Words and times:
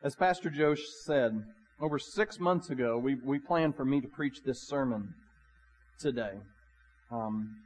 As 0.00 0.14
Pastor 0.14 0.48
Joe 0.48 0.76
said, 0.76 1.42
over 1.80 1.98
six 1.98 2.38
months 2.38 2.70
ago, 2.70 2.98
we, 2.98 3.16
we 3.16 3.40
planned 3.40 3.74
for 3.74 3.84
me 3.84 4.00
to 4.00 4.06
preach 4.06 4.42
this 4.44 4.62
sermon 4.68 5.12
today. 5.98 6.34
Um, 7.10 7.56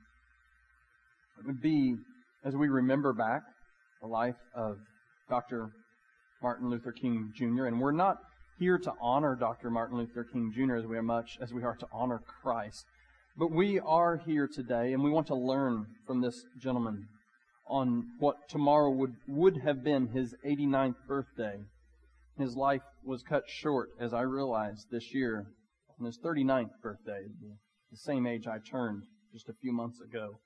it 1.39 1.47
would 1.47 1.61
be 1.61 1.97
as 2.43 2.57
we 2.57 2.69
remember 2.69 3.13
back 3.13 3.43
the 4.01 4.09
life 4.09 4.39
of 4.55 4.79
Dr. 5.29 5.73
Martin 6.43 6.71
Luther 6.71 6.93
King 6.93 7.35
Jr. 7.35 7.67
And 7.67 7.79
we're 7.79 7.93
not 7.93 8.17
here 8.59 8.79
to 8.79 8.93
honor 8.99 9.37
Dr. 9.39 9.71
Martin 9.71 9.99
Luther 9.99 10.25
King 10.25 10.51
Jr. 10.55 10.77
as 10.77 10.87
we 10.87 10.97
are 10.97 11.03
much 11.03 11.37
as 11.43 11.53
we 11.53 11.63
are 11.63 11.77
to 11.77 11.87
honor 11.93 12.23
Christ. 12.41 12.87
But 13.37 13.51
we 13.51 13.79
are 13.79 14.17
here 14.17 14.49
today 14.49 14.95
and 14.95 15.03
we 15.03 15.11
want 15.11 15.27
to 15.27 15.35
learn 15.35 15.85
from 16.07 16.23
this 16.23 16.47
gentleman 16.59 17.09
on 17.67 18.07
what 18.21 18.37
tomorrow 18.49 18.91
would, 18.91 19.17
would 19.29 19.59
have 19.59 19.85
been 19.85 20.09
his 20.09 20.35
89th 20.47 20.97
birthday. 21.07 21.61
His 22.39 22.57
life 22.57 22.83
was 23.05 23.23
cut 23.23 23.45
short, 23.47 23.91
as 24.01 24.15
I 24.15 24.23
realized 24.23 24.89
this 24.91 25.15
year, 25.15 25.47
on 25.99 26.07
his 26.07 26.19
39th 26.19 26.81
birthday, 26.83 27.27
the 27.91 27.97
same 27.97 28.27
age 28.27 28.47
I 28.47 28.59
turned 28.59 29.05
just 29.33 29.49
a 29.49 29.55
few 29.55 29.73
months 29.73 30.01
ago. 30.01 30.41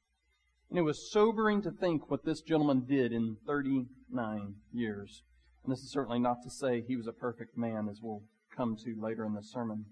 And 0.68 0.78
it 0.78 0.82
was 0.82 1.10
sobering 1.12 1.62
to 1.62 1.70
think 1.70 2.10
what 2.10 2.24
this 2.24 2.40
gentleman 2.40 2.84
did 2.88 3.12
in 3.12 3.36
39 3.46 4.54
years. 4.72 5.22
And 5.64 5.72
this 5.72 5.80
is 5.80 5.92
certainly 5.92 6.18
not 6.18 6.38
to 6.42 6.50
say 6.50 6.82
he 6.82 6.96
was 6.96 7.06
a 7.06 7.12
perfect 7.12 7.56
man, 7.56 7.88
as 7.88 8.00
we'll 8.02 8.22
come 8.56 8.76
to 8.84 9.00
later 9.00 9.24
in 9.24 9.34
the 9.34 9.42
sermon. 9.42 9.84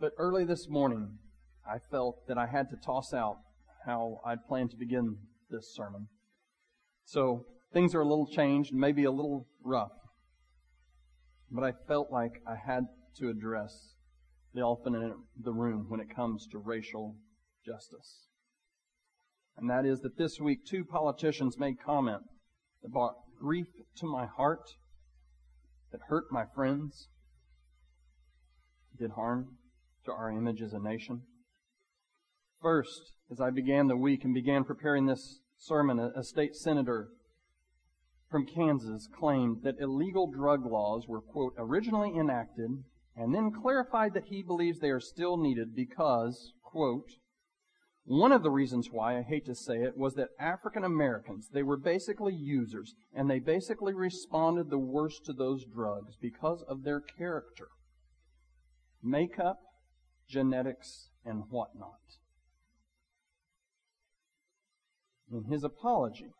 But 0.00 0.12
early 0.18 0.44
this 0.44 0.68
morning, 0.68 1.18
I 1.66 1.78
felt 1.90 2.26
that 2.26 2.38
I 2.38 2.46
had 2.46 2.70
to 2.70 2.76
toss 2.76 3.12
out 3.12 3.36
how 3.86 4.20
I'd 4.24 4.46
planned 4.46 4.70
to 4.70 4.76
begin 4.76 5.18
this 5.50 5.74
sermon. 5.74 6.08
So 7.04 7.44
things 7.74 7.94
are 7.94 8.00
a 8.00 8.08
little 8.08 8.26
changed, 8.26 8.72
maybe 8.72 9.04
a 9.04 9.10
little 9.10 9.46
rough. 9.62 9.92
But 11.50 11.64
I 11.64 11.72
felt 11.86 12.10
like 12.10 12.40
I 12.46 12.54
had 12.54 12.84
to 13.18 13.28
address 13.28 13.94
the 14.54 14.60
elephant 14.60 14.96
in 14.96 15.14
the 15.42 15.52
room 15.52 15.86
when 15.88 16.00
it 16.00 16.14
comes 16.14 16.46
to 16.52 16.58
racial 16.58 17.16
justice. 17.66 18.28
And 19.58 19.68
that 19.68 19.84
is 19.84 20.00
that 20.00 20.16
this 20.16 20.40
week 20.40 20.60
two 20.64 20.84
politicians 20.84 21.58
made 21.58 21.74
comment 21.84 22.22
that 22.82 22.92
brought 22.92 23.14
grief 23.38 23.66
to 23.96 24.06
my 24.06 24.26
heart, 24.26 24.62
that 25.92 26.00
hurt 26.08 26.24
my 26.30 26.44
friends, 26.54 27.08
did 28.96 29.10
harm 29.12 29.56
to 30.04 30.12
our 30.12 30.30
image 30.30 30.62
as 30.62 30.72
a 30.72 30.78
nation. 30.78 31.22
First, 32.62 33.12
as 33.30 33.40
I 33.40 33.50
began 33.50 33.88
the 33.88 33.96
week 33.96 34.24
and 34.24 34.32
began 34.32 34.64
preparing 34.64 35.06
this 35.06 35.40
sermon, 35.58 35.98
a 35.98 36.22
state 36.22 36.54
senator 36.54 37.08
from 38.34 38.46
Kansas 38.46 39.06
claimed 39.16 39.62
that 39.62 39.78
illegal 39.78 40.26
drug 40.26 40.66
laws 40.66 41.06
were, 41.06 41.20
quote, 41.20 41.54
originally 41.56 42.18
enacted 42.18 42.82
and 43.14 43.32
then 43.32 43.52
clarified 43.52 44.12
that 44.12 44.24
he 44.24 44.42
believes 44.42 44.80
they 44.80 44.90
are 44.90 44.98
still 44.98 45.36
needed 45.36 45.76
because, 45.76 46.52
quote, 46.64 47.12
one 48.02 48.32
of 48.32 48.42
the 48.42 48.50
reasons 48.50 48.88
why, 48.90 49.16
I 49.16 49.22
hate 49.22 49.46
to 49.46 49.54
say 49.54 49.76
it, 49.76 49.96
was 49.96 50.14
that 50.14 50.30
African 50.40 50.82
Americans, 50.82 51.50
they 51.52 51.62
were 51.62 51.76
basically 51.76 52.34
users, 52.34 52.96
and 53.14 53.30
they 53.30 53.38
basically 53.38 53.94
responded 53.94 54.68
the 54.68 54.80
worst 54.80 55.24
to 55.26 55.32
those 55.32 55.64
drugs 55.64 56.16
because 56.20 56.64
of 56.68 56.82
their 56.82 57.00
character. 57.00 57.68
Makeup, 59.00 59.60
genetics, 60.28 61.10
and 61.24 61.44
whatnot. 61.50 62.00
in 65.32 65.44
his 65.44 65.62
apology, 65.62 66.32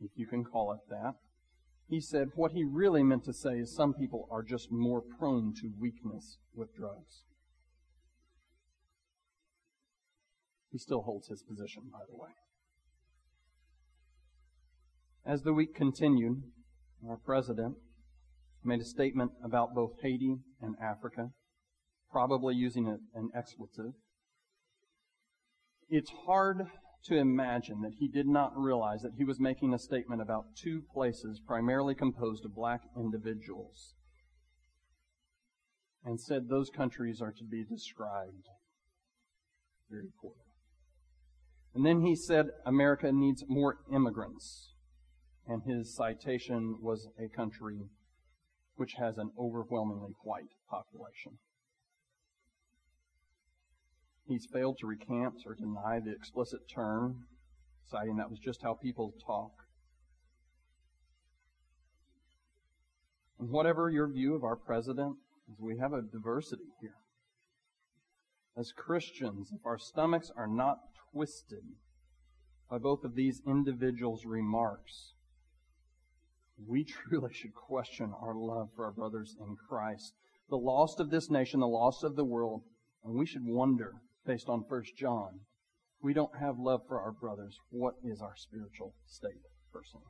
if 0.00 0.10
you 0.14 0.26
can 0.26 0.44
call 0.44 0.72
it 0.72 0.80
that, 0.90 1.14
he 1.88 2.00
said 2.00 2.28
what 2.34 2.52
he 2.52 2.64
really 2.64 3.02
meant 3.02 3.24
to 3.24 3.32
say 3.32 3.58
is 3.58 3.74
some 3.74 3.94
people 3.94 4.28
are 4.30 4.42
just 4.42 4.72
more 4.72 5.00
prone 5.00 5.54
to 5.60 5.70
weakness 5.80 6.38
with 6.54 6.74
drugs. 6.74 7.22
He 10.72 10.78
still 10.78 11.02
holds 11.02 11.28
his 11.28 11.42
position, 11.42 11.84
by 11.92 12.00
the 12.08 12.16
way. 12.16 12.30
As 15.24 15.42
the 15.42 15.54
week 15.54 15.74
continued, 15.74 16.42
our 17.08 17.16
president 17.16 17.76
made 18.64 18.80
a 18.80 18.84
statement 18.84 19.30
about 19.44 19.74
both 19.74 19.92
Haiti 20.02 20.36
and 20.60 20.74
Africa, 20.82 21.30
probably 22.10 22.54
using 22.54 22.88
an 22.88 23.30
expletive. 23.34 23.92
It's 25.88 26.10
hard 26.26 26.66
to 27.06 27.16
imagine 27.16 27.82
that 27.82 27.94
he 27.98 28.08
did 28.08 28.26
not 28.26 28.52
realize 28.56 29.02
that 29.02 29.14
he 29.16 29.24
was 29.24 29.40
making 29.40 29.72
a 29.72 29.78
statement 29.78 30.22
about 30.22 30.56
two 30.56 30.82
places 30.92 31.40
primarily 31.40 31.94
composed 31.94 32.44
of 32.44 32.54
black 32.54 32.82
individuals 32.96 33.94
and 36.04 36.20
said 36.20 36.48
those 36.48 36.70
countries 36.70 37.20
are 37.20 37.32
to 37.32 37.44
be 37.44 37.64
described 37.64 38.48
very 39.90 40.10
poorly. 40.20 40.36
And 41.74 41.84
then 41.84 42.00
he 42.00 42.16
said 42.16 42.46
America 42.64 43.10
needs 43.12 43.44
more 43.48 43.78
immigrants. 43.92 44.72
And 45.46 45.62
his 45.64 45.94
citation 45.94 46.78
was 46.80 47.08
a 47.18 47.28
country 47.28 47.90
which 48.76 48.94
has 48.94 49.18
an 49.18 49.30
overwhelmingly 49.38 50.12
white 50.24 50.54
population. 50.70 51.38
He's 54.28 54.46
failed 54.46 54.78
to 54.78 54.86
recant 54.86 55.44
or 55.46 55.54
deny 55.54 56.00
the 56.00 56.10
explicit 56.10 56.68
term, 56.68 57.26
citing 57.84 58.16
that 58.16 58.28
was 58.28 58.40
just 58.40 58.62
how 58.62 58.74
people 58.74 59.14
talk. 59.24 59.52
And 63.38 63.50
whatever 63.50 63.88
your 63.88 64.08
view 64.08 64.34
of 64.34 64.42
our 64.42 64.56
president, 64.56 65.16
we 65.58 65.78
have 65.78 65.92
a 65.92 66.02
diversity 66.02 66.64
here. 66.80 66.96
As 68.56 68.72
Christians, 68.72 69.52
if 69.54 69.64
our 69.64 69.78
stomachs 69.78 70.32
are 70.36 70.48
not 70.48 70.78
twisted 71.12 71.62
by 72.68 72.78
both 72.78 73.04
of 73.04 73.14
these 73.14 73.42
individuals' 73.46 74.24
remarks, 74.24 75.12
we 76.66 76.82
truly 77.10 77.32
should 77.32 77.54
question 77.54 78.12
our 78.20 78.34
love 78.34 78.70
for 78.74 78.86
our 78.86 78.92
brothers 78.92 79.36
in 79.38 79.56
Christ. 79.68 80.14
The 80.48 80.56
lost 80.56 80.98
of 80.98 81.10
this 81.10 81.30
nation, 81.30 81.60
the 81.60 81.68
lost 81.68 82.02
of 82.02 82.16
the 82.16 82.24
world, 82.24 82.62
and 83.04 83.14
we 83.14 83.26
should 83.26 83.44
wonder 83.44 84.00
based 84.26 84.48
on 84.48 84.64
1 84.68 84.82
John. 84.98 85.40
We 86.02 86.12
don't 86.12 86.36
have 86.38 86.58
love 86.58 86.82
for 86.86 87.00
our 87.00 87.12
brothers. 87.12 87.56
What 87.70 87.94
is 88.04 88.20
our 88.20 88.34
spiritual 88.36 88.94
state 89.06 89.42
personally? 89.72 90.04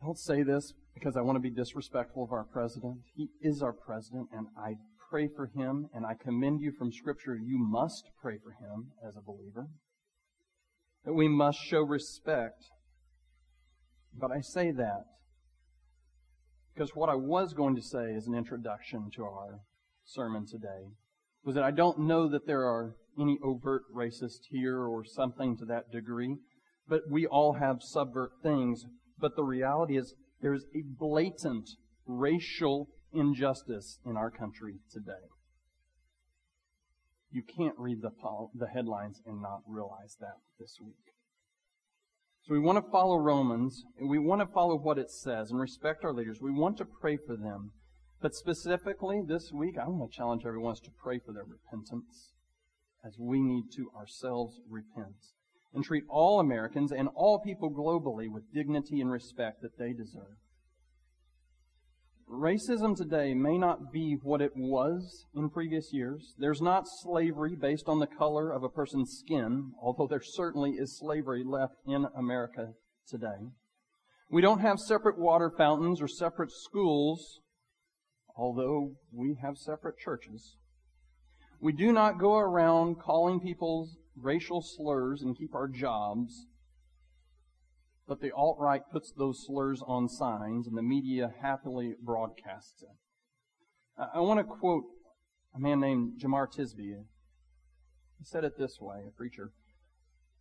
I 0.00 0.06
don't 0.06 0.18
say 0.18 0.42
this 0.42 0.72
because 0.94 1.16
I 1.16 1.20
want 1.20 1.36
to 1.36 1.40
be 1.40 1.50
disrespectful 1.50 2.24
of 2.24 2.32
our 2.32 2.44
president. 2.44 2.98
He 3.14 3.28
is 3.40 3.62
our 3.62 3.72
president, 3.72 4.28
and 4.32 4.46
I 4.56 4.76
pray 5.10 5.28
for 5.28 5.46
him, 5.46 5.88
and 5.92 6.06
I 6.06 6.14
commend 6.14 6.60
you 6.60 6.72
from 6.72 6.92
Scripture. 6.92 7.34
You 7.36 7.58
must 7.58 8.10
pray 8.22 8.38
for 8.38 8.52
him 8.52 8.92
as 9.06 9.16
a 9.16 9.20
believer. 9.20 9.66
That 11.04 11.14
we 11.14 11.28
must 11.28 11.58
show 11.58 11.80
respect. 11.80 12.64
But 14.18 14.30
I 14.30 14.40
say 14.40 14.70
that 14.72 15.04
because 16.74 16.94
what 16.94 17.10
I 17.10 17.14
was 17.14 17.52
going 17.52 17.76
to 17.76 17.82
say 17.82 18.12
is 18.12 18.26
an 18.26 18.34
introduction 18.34 19.10
to 19.16 19.24
our 19.24 19.60
sermon 20.04 20.46
today 20.46 20.92
was 21.44 21.54
that 21.54 21.64
I 21.64 21.70
don't 21.70 22.00
know 22.00 22.28
that 22.28 22.46
there 22.46 22.62
are 22.62 22.96
any 23.20 23.38
overt 23.42 23.82
racists 23.94 24.46
here 24.50 24.84
or 24.84 25.04
something 25.04 25.56
to 25.58 25.64
that 25.66 25.90
degree, 25.90 26.36
but 26.88 27.02
we 27.10 27.26
all 27.26 27.54
have 27.54 27.78
subvert 27.80 28.32
things. 28.42 28.84
But 29.18 29.36
the 29.36 29.44
reality 29.44 29.96
is 29.96 30.14
there's 30.40 30.64
a 30.74 30.82
blatant 30.98 31.68
racial 32.06 32.88
injustice 33.12 33.98
in 34.04 34.16
our 34.16 34.30
country 34.30 34.76
today. 34.92 35.28
You 37.30 37.42
can't 37.42 37.78
read 37.78 38.02
the, 38.02 38.10
the 38.54 38.66
headlines 38.66 39.20
and 39.24 39.40
not 39.40 39.60
realize 39.66 40.16
that 40.20 40.38
this 40.58 40.76
week. 40.82 40.94
So 42.42 42.54
we 42.54 42.60
want 42.60 42.84
to 42.84 42.90
follow 42.90 43.16
Romans, 43.16 43.84
and 43.98 44.08
we 44.08 44.18
want 44.18 44.40
to 44.40 44.52
follow 44.52 44.76
what 44.76 44.98
it 44.98 45.10
says 45.10 45.50
and 45.50 45.60
respect 45.60 46.04
our 46.04 46.12
leaders. 46.12 46.38
We 46.40 46.50
want 46.50 46.78
to 46.78 46.84
pray 46.84 47.18
for 47.24 47.36
them. 47.36 47.72
But 48.20 48.34
specifically 48.34 49.22
this 49.26 49.50
week, 49.52 49.76
I 49.78 49.88
want 49.88 50.10
to 50.10 50.16
challenge 50.16 50.42
everyone 50.46 50.74
to 50.74 50.90
pray 51.02 51.20
for 51.24 51.32
their 51.32 51.44
repentance 51.44 52.32
as 53.04 53.16
we 53.18 53.40
need 53.40 53.70
to 53.76 53.90
ourselves 53.96 54.60
repent 54.68 55.16
and 55.72 55.82
treat 55.82 56.04
all 56.08 56.38
Americans 56.38 56.92
and 56.92 57.08
all 57.14 57.40
people 57.40 57.70
globally 57.70 58.30
with 58.30 58.52
dignity 58.52 59.00
and 59.00 59.10
respect 59.10 59.62
that 59.62 59.78
they 59.78 59.92
deserve. 59.92 60.36
Racism 62.30 62.94
today 62.94 63.34
may 63.34 63.56
not 63.56 63.90
be 63.90 64.16
what 64.22 64.42
it 64.42 64.52
was 64.54 65.26
in 65.34 65.48
previous 65.48 65.92
years. 65.92 66.34
There's 66.38 66.60
not 66.60 66.84
slavery 66.86 67.56
based 67.56 67.88
on 67.88 67.98
the 67.98 68.06
color 68.06 68.52
of 68.52 68.62
a 68.62 68.68
person's 68.68 69.18
skin, 69.18 69.72
although 69.82 70.06
there 70.06 70.22
certainly 70.22 70.72
is 70.72 70.98
slavery 70.98 71.42
left 71.44 71.74
in 71.86 72.06
America 72.16 72.74
today. 73.08 73.48
We 74.30 74.42
don't 74.42 74.60
have 74.60 74.78
separate 74.78 75.18
water 75.18 75.50
fountains 75.56 76.00
or 76.00 76.06
separate 76.06 76.52
schools 76.52 77.40
although 78.40 78.92
we 79.12 79.36
have 79.42 79.58
separate 79.58 79.98
churches. 79.98 80.56
We 81.60 81.72
do 81.72 81.92
not 81.92 82.18
go 82.18 82.38
around 82.38 82.98
calling 82.98 83.38
people 83.38 83.90
racial 84.16 84.62
slurs 84.62 85.20
and 85.20 85.36
keep 85.36 85.54
our 85.54 85.68
jobs. 85.68 86.46
but 88.10 88.20
the 88.20 88.32
alt-right 88.32 88.82
puts 88.90 89.12
those 89.12 89.46
slurs 89.46 89.80
on 89.86 90.08
signs 90.08 90.66
and 90.66 90.76
the 90.76 90.82
media 90.82 91.32
happily 91.40 91.94
broadcasts 92.02 92.82
it. 92.82 92.88
I, 94.12 94.18
want 94.18 94.40
to 94.40 94.44
quote 94.44 94.82
a 95.54 95.60
man 95.60 95.78
named 95.78 96.20
Jemar 96.20 96.48
Tisby. 96.48 97.04
He 98.18 98.24
said 98.24 98.42
it 98.42 98.58
this 98.58 98.78
way, 98.80 99.04
a 99.06 99.12
preacher. 99.12 99.52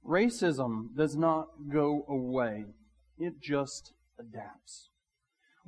Racism 0.04 0.96
does 0.98 1.16
not 1.16 1.46
go 1.72 2.06
away. 2.10 2.66
It 3.20 3.40
just 3.40 3.94
adapts. 4.18 4.90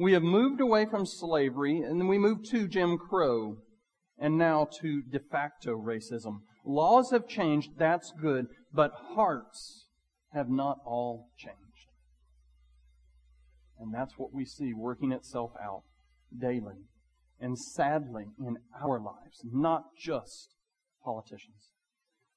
We 0.01 0.13
have 0.13 0.23
moved 0.23 0.59
away 0.61 0.87
from 0.87 1.05
slavery 1.05 1.77
and 1.81 2.01
then 2.01 2.07
we 2.07 2.17
moved 2.17 2.49
to 2.49 2.67
Jim 2.67 2.97
Crow 2.97 3.57
and 4.17 4.35
now 4.35 4.67
to 4.81 5.03
de 5.03 5.19
facto 5.19 5.77
racism. 5.77 6.39
Laws 6.65 7.11
have 7.11 7.27
changed, 7.27 7.77
that's 7.77 8.11
good, 8.19 8.47
but 8.73 8.93
hearts 9.13 9.85
have 10.33 10.49
not 10.49 10.79
all 10.87 11.29
changed. 11.37 11.59
And 13.79 13.93
that's 13.93 14.17
what 14.17 14.33
we 14.33 14.43
see 14.43 14.73
working 14.73 15.11
itself 15.11 15.51
out 15.63 15.83
daily 16.35 16.87
and 17.39 17.55
sadly 17.55 18.25
in 18.39 18.57
our 18.83 18.99
lives, 18.99 19.43
not 19.43 19.83
just 19.95 20.55
politicians. 21.05 21.69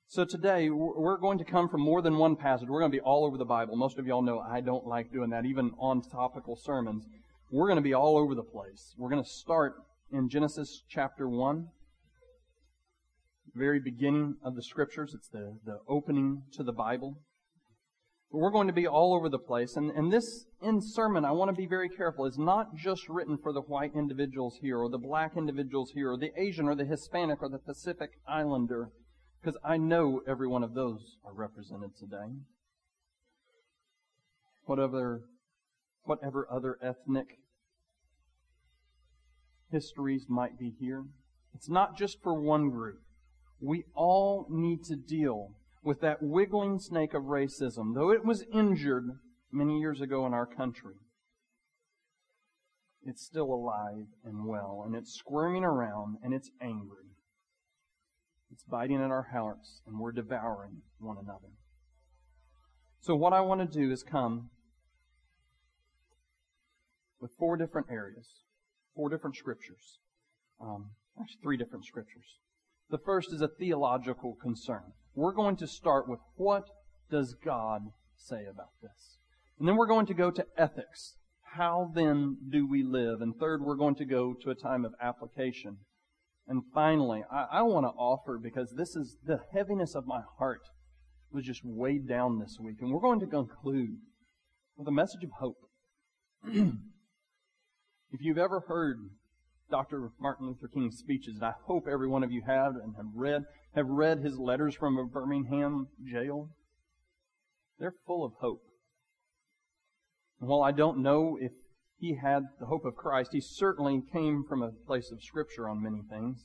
So 0.07 0.27
today, 0.27 0.69
we're 0.69 1.17
going 1.17 1.39
to 1.39 1.45
come 1.45 1.71
from 1.71 1.81
more 1.81 2.03
than 2.03 2.19
one 2.19 2.37
passage. 2.37 2.69
We're 2.69 2.81
going 2.81 2.93
to 2.93 2.99
be 2.99 3.03
all 3.03 3.25
over 3.25 3.39
the 3.39 3.47
Bible. 3.47 3.75
Most 3.75 3.99
of 3.99 4.07
y'all 4.07 4.23
know 4.23 4.39
I 4.39 4.61
don't 4.61 4.87
like 4.87 5.11
doing 5.11 5.31
that, 5.31 5.47
even 5.47 5.73
on 5.79 6.03
topical 6.03 6.57
sermons. 6.57 7.07
We're 7.55 7.69
going 7.69 7.77
to 7.77 7.83
be 7.83 7.95
all 7.95 8.19
over 8.19 8.35
the 8.35 8.43
place. 8.43 8.97
We're 8.99 9.11
going 9.11 9.23
to 9.23 9.31
start 9.31 9.75
in 10.11 10.29
Genesis 10.29 10.83
chapter 10.89 11.29
1, 11.29 11.69
very 13.55 13.79
beginning 13.79 14.39
of 14.45 14.57
the 14.57 14.63
scriptures. 14.63 15.15
It's 15.15 15.29
the, 15.29 15.57
the 15.65 15.79
opening 15.89 16.43
to 16.55 16.65
the 16.65 16.73
Bible. 16.73 17.17
But 18.33 18.39
we're 18.39 18.51
going 18.51 18.67
to 18.67 18.73
be 18.73 18.89
all 18.89 19.15
over 19.15 19.29
the 19.29 19.39
place. 19.39 19.77
And, 19.77 19.93
and 19.93 20.13
this 20.13 20.47
in 20.61 20.81
sermon, 20.83 21.25
I 21.25 21.31
want 21.31 21.49
to 21.49 21.57
be 21.57 21.69
very 21.69 21.89
careful, 21.89 22.27
is 22.27 22.37
not 22.37 22.75
just 22.75 23.09
written 23.09 23.39
for 23.41 23.53
the 23.53 23.61
white 23.61 23.93
individuals 23.95 24.59
here, 24.61 24.81
or 24.81 24.91
the 24.91 24.99
black 24.99 25.37
individuals 25.37 25.93
here, 25.95 26.11
or 26.11 26.19
the 26.19 26.33
Asian, 26.37 26.67
or 26.67 26.75
the 26.75 26.85
Hispanic, 26.85 27.41
or 27.41 27.49
the 27.49 27.59
Pacific 27.59 28.19
Islander, 28.27 28.91
because 29.41 29.57
I 29.65 29.77
know 29.77 30.23
every 30.27 30.49
one 30.49 30.65
of 30.65 30.75
those 30.75 31.19
are 31.25 31.33
represented 31.33 31.91
today. 31.97 32.35
Whatever, 34.65 35.29
whatever 36.03 36.49
other 36.51 36.79
ethnic 36.83 37.39
histories 39.75 40.27
might 40.29 40.57
be 40.57 40.73
here. 40.79 41.05
It's 41.53 41.69
not 41.69 41.99
just 41.99 42.23
for 42.23 42.41
one 42.41 42.71
group. 42.71 43.01
We 43.61 43.85
all 43.95 44.47
need 44.49 44.85
to 44.85 44.95
deal 44.95 45.51
with 45.83 46.01
that 46.01 46.23
wiggling 46.23 46.79
snake 46.79 47.13
of 47.13 47.25
racism, 47.25 47.95
though 47.95 48.11
it 48.11 48.25
was 48.25 48.45
injured 48.53 49.11
many 49.51 49.81
years 49.81 50.01
ago 50.01 50.27
in 50.27 50.33
our 50.33 50.47
country. 50.47 50.95
It's 53.03 53.25
still 53.25 53.53
alive 53.53 54.07
and 54.25 54.47
well, 54.47 54.85
and 54.87 54.95
it's 54.95 55.13
squirming 55.13 55.65
around, 55.65 56.19
and 56.23 56.33
it's 56.33 56.51
angry. 56.61 57.11
It's 58.53 58.63
biting 58.63 59.03
at 59.03 59.11
our 59.11 59.29
hearts, 59.33 59.83
and 59.87 59.99
we're 59.99 60.13
devouring 60.13 60.83
one 60.99 61.17
another. 61.19 61.53
So, 63.01 63.17
what 63.17 63.33
I 63.33 63.41
want 63.41 63.61
to 63.61 63.79
do 63.79 63.91
is 63.91 64.05
come 64.05 64.51
with 67.21 67.33
four 67.39 67.57
different 67.57 67.89
areas, 67.91 68.44
four 68.95 69.09
different 69.09 69.37
scriptures. 69.37 69.99
Um, 70.61 70.91
actually, 71.21 71.41
three 71.43 71.57
different 71.57 71.85
scriptures. 71.85 72.39
The 72.91 72.99
first 72.99 73.33
is 73.33 73.41
a 73.41 73.49
theological 73.49 74.37
concern. 74.41 74.93
We're 75.15 75.33
going 75.33 75.57
to 75.57 75.67
start 75.67 76.09
with 76.09 76.21
what 76.37 76.65
does 77.11 77.35
God 77.45 77.83
say 78.17 78.45
about 78.47 78.71
this? 78.83 79.19
And 79.59 79.69
then 79.69 79.77
we're 79.77 79.87
going 79.87 80.07
to 80.07 80.15
go 80.15 80.31
to 80.31 80.47
ethics. 80.57 81.17
How 81.57 81.91
then 81.95 82.37
do 82.51 82.69
we 82.69 82.83
live? 82.83 83.21
And 83.21 83.35
third, 83.37 83.63
we're 83.63 83.77
going 83.77 83.95
to 83.97 84.05
go 84.05 84.35
to 84.43 84.51
a 84.51 84.55
time 84.55 84.85
of 84.85 84.93
application. 85.01 85.79
And 86.49 86.63
finally, 86.75 87.23
I, 87.31 87.47
I 87.53 87.63
want 87.63 87.85
to 87.87 87.91
offer, 87.91 88.39
because 88.43 88.75
this 88.77 88.97
is 88.97 89.17
the 89.25 89.41
heaviness 89.53 89.95
of 89.95 90.07
my 90.07 90.21
heart 90.39 90.63
was 91.31 91.45
just 91.45 91.63
weighed 91.65 92.09
down 92.09 92.39
this 92.39 92.59
week. 92.61 92.77
And 92.81 92.93
we're 92.93 93.01
going 93.01 93.21
to 93.21 93.27
conclude 93.27 93.99
with 94.77 94.89
a 94.89 94.93
message 94.93 95.25
of 95.25 95.31
hope. 95.39 95.59
if 98.15 98.21
you've 98.23 98.39
ever 98.39 98.61
heard 98.69 98.99
Dr. 99.69 100.13
Martin 100.21 100.47
Luther 100.47 100.69
King's 100.69 100.99
speeches, 100.99 101.35
and 101.35 101.45
I 101.45 101.55
hope 101.67 101.89
every 101.91 102.07
one 102.07 102.23
of 102.23 102.31
you 102.31 102.43
have 102.47 102.77
and 102.77 102.95
have 102.97 103.07
read, 103.13 103.43
have 103.75 103.89
read 103.89 104.21
his 104.21 104.39
letters 104.39 104.77
from 104.77 104.97
a 104.97 105.05
Birmingham 105.05 105.89
jail. 106.09 106.51
They're 107.81 107.97
full 108.07 108.25
of 108.25 108.35
hope. 108.41 108.63
And 110.41 110.49
while 110.49 110.63
I 110.63 110.71
don't 110.71 111.03
know 111.03 111.37
if 111.41 111.51
he 111.99 112.17
had 112.23 112.45
the 112.61 112.67
hope 112.67 112.85
of 112.85 112.95
Christ, 112.95 113.31
he 113.33 113.41
certainly 113.41 114.01
came 114.13 114.45
from 114.49 114.63
a 114.63 114.71
place 114.87 115.11
of 115.11 115.21
Scripture 115.21 115.69
on 115.69 115.83
many 115.83 116.03
things. 116.09 116.45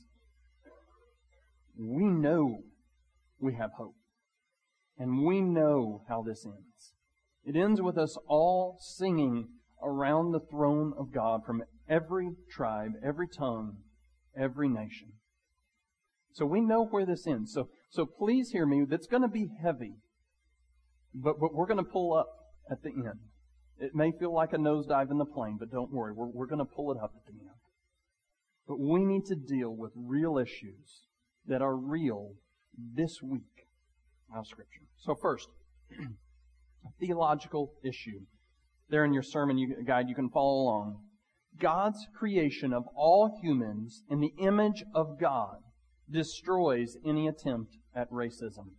We 1.78 2.02
know 2.02 2.62
we 3.38 3.54
have 3.54 3.70
hope. 3.76 3.94
And 4.98 5.24
we 5.24 5.40
know 5.40 6.02
how 6.08 6.22
this 6.22 6.44
ends. 6.44 6.94
It 7.44 7.54
ends 7.54 7.80
with 7.80 7.96
us 7.96 8.18
all 8.26 8.76
singing 8.80 9.50
around 9.82 10.32
the 10.32 10.40
throne 10.40 10.92
of 10.98 11.12
God 11.12 11.44
from 11.44 11.62
every 11.88 12.30
tribe, 12.50 12.92
every 13.04 13.28
tongue, 13.28 13.78
every 14.36 14.68
nation. 14.68 15.12
So 16.32 16.46
we 16.46 16.60
know 16.60 16.86
where 16.86 17.06
this 17.06 17.26
ends. 17.26 17.52
So, 17.52 17.68
so 17.90 18.06
please 18.06 18.50
hear 18.50 18.66
me. 18.66 18.84
That's 18.88 19.06
going 19.06 19.22
to 19.22 19.28
be 19.28 19.48
heavy. 19.62 19.94
But, 21.14 21.40
but 21.40 21.54
we're 21.54 21.66
going 21.66 21.84
to 21.84 21.90
pull 21.90 22.14
up 22.14 22.28
at 22.70 22.82
the 22.82 22.90
end. 22.90 23.18
It 23.78 23.94
may 23.94 24.12
feel 24.12 24.32
like 24.32 24.52
a 24.52 24.56
nosedive 24.56 25.10
in 25.10 25.18
the 25.18 25.24
plane, 25.24 25.56
but 25.58 25.72
don't 25.72 25.90
worry. 25.90 26.12
We're, 26.12 26.28
we're 26.28 26.46
going 26.46 26.60
to 26.60 26.64
pull 26.64 26.92
it 26.92 26.98
up 27.02 27.12
at 27.16 27.26
the 27.26 27.38
end. 27.40 27.50
But 28.68 28.78
we 28.78 29.04
need 29.04 29.24
to 29.26 29.34
deal 29.34 29.70
with 29.70 29.90
real 29.96 30.38
issues 30.38 31.06
that 31.46 31.62
are 31.62 31.74
real 31.74 32.34
this 32.94 33.20
week 33.22 33.66
out 34.32 34.40
of 34.40 34.46
Scripture. 34.46 34.82
So 34.98 35.16
first, 35.20 35.48
a 35.90 36.88
theological 37.00 37.72
issue. 37.82 38.20
There 38.90 39.04
in 39.04 39.12
your 39.12 39.22
sermon 39.22 39.84
guide, 39.86 40.08
you 40.08 40.14
can 40.14 40.30
follow 40.30 40.62
along. 40.62 41.00
God's 41.58 42.06
creation 42.16 42.72
of 42.72 42.84
all 42.94 43.38
humans 43.42 44.02
in 44.08 44.20
the 44.20 44.32
image 44.38 44.82
of 44.94 45.18
God 45.20 45.58
destroys 46.10 46.96
any 47.04 47.28
attempt 47.28 47.76
at 47.94 48.10
racism. 48.10 48.70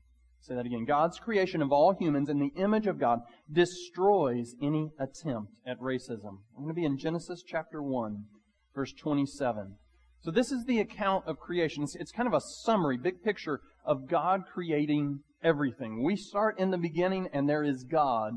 Say 0.41 0.55
that 0.55 0.65
again. 0.65 0.85
God's 0.85 1.19
creation 1.19 1.61
of 1.61 1.71
all 1.71 1.93
humans 1.93 2.27
in 2.27 2.39
the 2.39 2.51
image 2.59 2.87
of 2.87 2.99
God 2.99 3.19
destroys 3.51 4.55
any 4.61 4.91
attempt 4.99 5.53
at 5.65 5.79
racism. 5.79 6.39
I'm 6.57 6.63
going 6.63 6.69
to 6.69 6.73
be 6.73 6.85
in 6.85 6.97
Genesis 6.97 7.43
chapter 7.45 7.81
1, 7.81 8.25
verse 8.73 8.91
27. 8.93 9.75
So 10.23 10.31
this 10.31 10.51
is 10.51 10.65
the 10.65 10.79
account 10.79 11.25
of 11.27 11.39
creation. 11.39 11.83
It's, 11.83 11.95
it's 11.95 12.11
kind 12.11 12.27
of 12.27 12.33
a 12.33 12.41
summary, 12.41 12.97
big 12.97 13.23
picture 13.23 13.61
of 13.85 14.09
God 14.09 14.41
creating 14.51 15.19
everything. 15.43 16.03
We 16.03 16.15
start 16.15 16.59
in 16.59 16.71
the 16.71 16.77
beginning 16.77 17.29
and 17.33 17.47
there 17.47 17.63
is 17.63 17.83
God. 17.83 18.33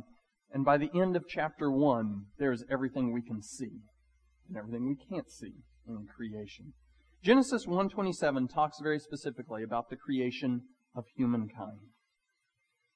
And 0.55 0.65
by 0.65 0.79
the 0.79 0.91
end 0.95 1.17
of 1.17 1.27
chapter 1.29 1.69
1, 1.69 2.27
there 2.39 2.53
is 2.53 2.65
everything 2.71 3.13
we 3.13 3.23
can 3.23 3.43
see 3.43 3.81
and 4.49 4.57
everything 4.57 4.87
we 4.87 4.95
can't 4.95 5.29
see 5.29 5.65
in 5.89 6.07
creation. 6.07 6.75
Genesis 7.25 7.67
1:27 7.67 8.49
talks 8.49 8.79
very 8.81 9.01
specifically 9.01 9.65
about 9.65 9.91
the 9.91 9.97
creation 9.97 10.63
of 10.95 11.07
humankind. 11.17 11.81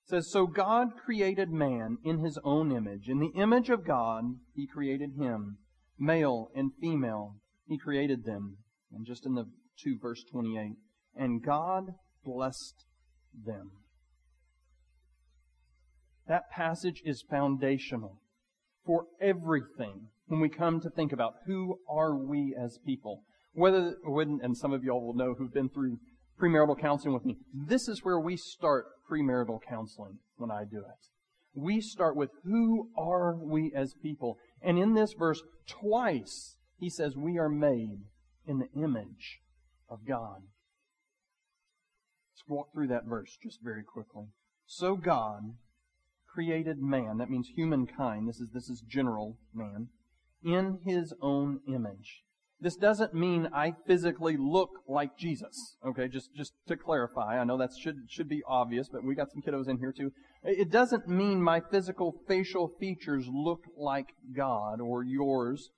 It 0.04 0.08
says, 0.08 0.30
So 0.30 0.46
God 0.46 0.96
created 1.04 1.50
man 1.50 1.98
in 2.04 2.18
his 2.18 2.38
own 2.44 2.70
image. 2.70 3.08
In 3.08 3.18
the 3.18 3.32
image 3.34 3.70
of 3.70 3.84
God, 3.84 4.38
he 4.54 4.68
created 4.68 5.14
him. 5.18 5.58
Male 5.98 6.50
and 6.54 6.70
female, 6.80 7.38
he 7.66 7.76
created 7.76 8.24
them. 8.24 8.58
And 8.92 9.04
just 9.04 9.26
in 9.26 9.34
the 9.34 9.50
2 9.82 9.98
verse 9.98 10.22
28, 10.30 10.76
and 11.16 11.42
God 11.42 11.94
blessed 12.22 12.84
them. 13.34 13.72
That 16.28 16.50
passage 16.50 17.02
is 17.04 17.24
foundational 17.28 18.20
for 18.84 19.06
everything 19.20 20.08
when 20.26 20.40
we 20.40 20.50
come 20.50 20.80
to 20.80 20.90
think 20.90 21.12
about 21.12 21.34
who 21.46 21.78
are 21.88 22.14
we 22.14 22.54
as 22.58 22.78
people. 22.84 23.22
Whether, 23.54 23.96
when, 24.04 24.40
and 24.42 24.56
some 24.56 24.72
of 24.72 24.84
y'all 24.84 25.04
will 25.04 25.16
know 25.16 25.34
who've 25.34 25.52
been 25.52 25.70
through 25.70 25.98
premarital 26.40 26.78
counseling 26.78 27.14
with 27.14 27.24
me, 27.24 27.38
this 27.52 27.88
is 27.88 28.04
where 28.04 28.20
we 28.20 28.36
start 28.36 28.84
premarital 29.10 29.60
counseling 29.66 30.18
when 30.36 30.50
I 30.50 30.64
do 30.64 30.78
it. 30.78 31.06
We 31.54 31.80
start 31.80 32.14
with 32.14 32.30
who 32.44 32.90
are 32.96 33.34
we 33.34 33.72
as 33.74 33.94
people? 33.94 34.38
And 34.62 34.78
in 34.78 34.94
this 34.94 35.14
verse, 35.14 35.42
twice, 35.66 36.56
he 36.78 36.90
says 36.90 37.16
we 37.16 37.38
are 37.38 37.48
made 37.48 38.02
in 38.46 38.58
the 38.58 38.70
image 38.80 39.40
of 39.88 40.06
God. 40.06 40.42
Let's 42.32 42.46
walk 42.46 42.72
through 42.72 42.88
that 42.88 43.06
verse 43.06 43.36
just 43.42 43.60
very 43.62 43.82
quickly. 43.82 44.26
So 44.66 44.94
God 44.94 45.54
created 46.32 46.78
man, 46.78 47.18
that 47.18 47.30
means 47.30 47.48
humankind, 47.54 48.28
this 48.28 48.38
is, 48.38 48.48
this 48.52 48.68
is 48.68 48.80
general 48.80 49.36
man, 49.54 49.88
in 50.44 50.78
his 50.84 51.12
own 51.20 51.60
image. 51.66 52.22
This 52.60 52.76
doesn't 52.76 53.14
mean 53.14 53.48
I 53.52 53.74
physically 53.86 54.36
look 54.36 54.70
like 54.88 55.16
Jesus. 55.16 55.76
Okay, 55.86 56.08
just, 56.08 56.30
just 56.34 56.54
to 56.66 56.76
clarify. 56.76 57.38
I 57.38 57.44
know 57.44 57.56
that 57.58 57.70
should, 57.80 57.96
should 58.08 58.28
be 58.28 58.42
obvious, 58.48 58.88
but 58.88 59.04
we 59.04 59.14
got 59.14 59.30
some 59.30 59.42
kiddos 59.42 59.68
in 59.68 59.78
here 59.78 59.92
too. 59.96 60.12
It 60.42 60.70
doesn't 60.70 61.08
mean 61.08 61.40
my 61.42 61.60
physical 61.70 62.16
facial 62.26 62.72
features 62.80 63.26
look 63.32 63.64
like 63.76 64.08
God 64.36 64.80
or 64.80 65.04
yours. 65.04 65.70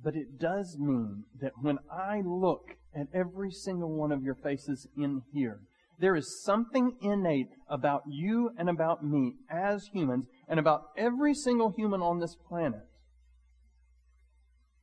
But 0.00 0.14
it 0.14 0.38
does 0.38 0.76
mean 0.78 1.24
that 1.40 1.52
when 1.60 1.78
I 1.90 2.20
look 2.24 2.76
at 2.94 3.08
every 3.12 3.50
single 3.50 3.90
one 3.90 4.12
of 4.12 4.22
your 4.22 4.36
faces 4.36 4.86
in 4.96 5.22
here, 5.32 5.60
there 5.98 6.16
is 6.16 6.42
something 6.42 6.96
innate 7.00 7.50
about 7.68 8.02
you 8.06 8.50
and 8.58 8.68
about 8.68 9.04
me 9.04 9.34
as 9.50 9.88
humans 9.92 10.26
and 10.48 10.60
about 10.60 10.82
every 10.96 11.34
single 11.34 11.70
human 11.70 12.02
on 12.02 12.20
this 12.20 12.36
planet 12.48 12.86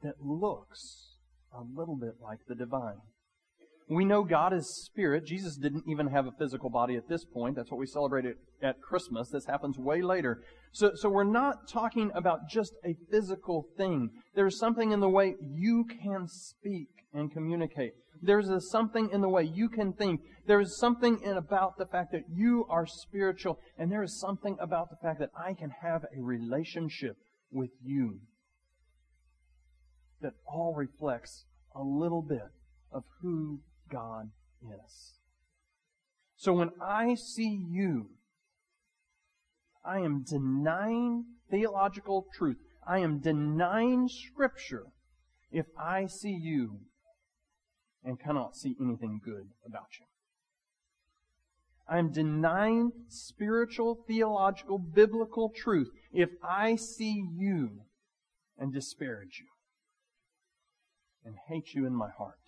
that 0.01 0.15
looks 0.19 1.17
a 1.53 1.61
little 1.61 1.95
bit 1.95 2.15
like 2.21 2.39
the 2.47 2.55
divine. 2.55 2.97
We 3.89 4.05
know 4.05 4.23
God 4.23 4.53
is 4.53 4.83
spirit. 4.85 5.25
Jesus 5.25 5.57
didn't 5.57 5.83
even 5.87 6.07
have 6.07 6.25
a 6.25 6.31
physical 6.31 6.69
body 6.69 6.95
at 6.95 7.09
this 7.09 7.25
point. 7.25 7.55
That's 7.55 7.69
what 7.69 7.79
we 7.79 7.85
celebrate 7.85 8.25
at 8.61 8.81
Christmas. 8.81 9.29
This 9.29 9.45
happens 9.45 9.77
way 9.77 10.01
later. 10.01 10.41
So, 10.71 10.91
so 10.95 11.09
we're 11.09 11.25
not 11.25 11.67
talking 11.67 12.09
about 12.15 12.49
just 12.49 12.73
a 12.85 12.95
physical 13.11 13.67
thing. 13.77 14.09
There's 14.35 14.57
something 14.57 14.91
in 14.91 14.99
the 14.99 15.09
way 15.09 15.35
you 15.53 15.85
can 16.01 16.27
speak 16.27 16.87
and 17.13 17.31
communicate. 17.31 17.93
There's 18.25 18.49
a 18.49 18.61
something 18.61 19.09
in 19.11 19.21
the 19.21 19.29
way 19.29 19.43
you 19.43 19.67
can 19.67 19.93
think. 19.93 20.21
There's 20.47 20.77
something 20.79 21.19
in 21.23 21.35
about 21.35 21.77
the 21.77 21.85
fact 21.85 22.11
that 22.13 22.23
you 22.33 22.65
are 22.69 22.85
spiritual. 22.85 23.59
And 23.77 23.91
there 23.91 24.03
is 24.03 24.19
something 24.19 24.57
about 24.61 24.89
the 24.89 24.95
fact 24.95 25.19
that 25.19 25.31
I 25.37 25.53
can 25.53 25.71
have 25.81 26.05
a 26.17 26.21
relationship 26.21 27.17
with 27.51 27.71
you 27.83 28.19
that 30.21 30.33
all 30.45 30.73
reflects 30.73 31.43
a 31.75 31.83
little 31.83 32.21
bit 32.21 32.47
of 32.91 33.03
who 33.21 33.59
God 33.91 34.29
is. 34.63 35.13
So 36.37 36.53
when 36.53 36.69
I 36.81 37.15
see 37.15 37.65
you, 37.69 38.09
I 39.85 39.99
am 39.99 40.23
denying 40.23 41.25
theological 41.51 42.27
truth. 42.37 42.57
I 42.87 42.99
am 42.99 43.19
denying 43.19 44.07
Scripture 44.07 44.85
if 45.51 45.65
I 45.77 46.05
see 46.05 46.37
you 46.41 46.79
and 48.03 48.19
cannot 48.19 48.55
see 48.55 48.75
anything 48.81 49.21
good 49.23 49.49
about 49.65 49.87
you. 49.99 50.05
I 51.87 51.99
am 51.99 52.11
denying 52.11 52.91
spiritual, 53.07 54.03
theological, 54.07 54.77
biblical 54.77 55.49
truth 55.49 55.89
if 56.11 56.29
I 56.41 56.75
see 56.75 57.25
you 57.35 57.81
and 58.57 58.73
disparage 58.73 59.39
you 59.41 59.47
and 61.25 61.35
hate 61.47 61.73
you 61.73 61.85
in 61.85 61.93
my 61.93 62.09
heart. 62.09 62.39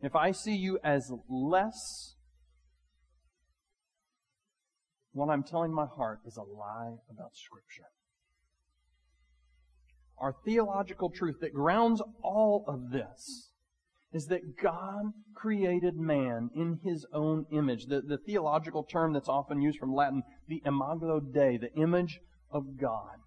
If 0.00 0.14
I 0.14 0.32
see 0.32 0.54
you 0.54 0.78
as 0.84 1.10
less, 1.28 2.14
what 5.12 5.30
I'm 5.30 5.42
telling 5.42 5.72
my 5.72 5.86
heart 5.86 6.20
is 6.26 6.36
a 6.36 6.42
lie 6.42 6.96
about 7.10 7.34
Scripture. 7.34 7.88
Our 10.18 10.34
theological 10.44 11.10
truth 11.10 11.36
that 11.40 11.54
grounds 11.54 12.02
all 12.22 12.64
of 12.68 12.90
this 12.90 13.45
is 14.16 14.26
that 14.26 14.56
God 14.60 15.12
created 15.34 15.96
man 15.96 16.48
in 16.54 16.80
his 16.82 17.06
own 17.12 17.44
image. 17.52 17.84
The, 17.86 18.00
the 18.00 18.16
theological 18.16 18.82
term 18.82 19.12
that's 19.12 19.28
often 19.28 19.60
used 19.60 19.78
from 19.78 19.94
Latin, 19.94 20.22
the 20.48 20.62
imago 20.64 21.20
Dei, 21.20 21.58
the 21.58 21.72
image 21.80 22.18
of 22.50 22.80
God. 22.80 23.18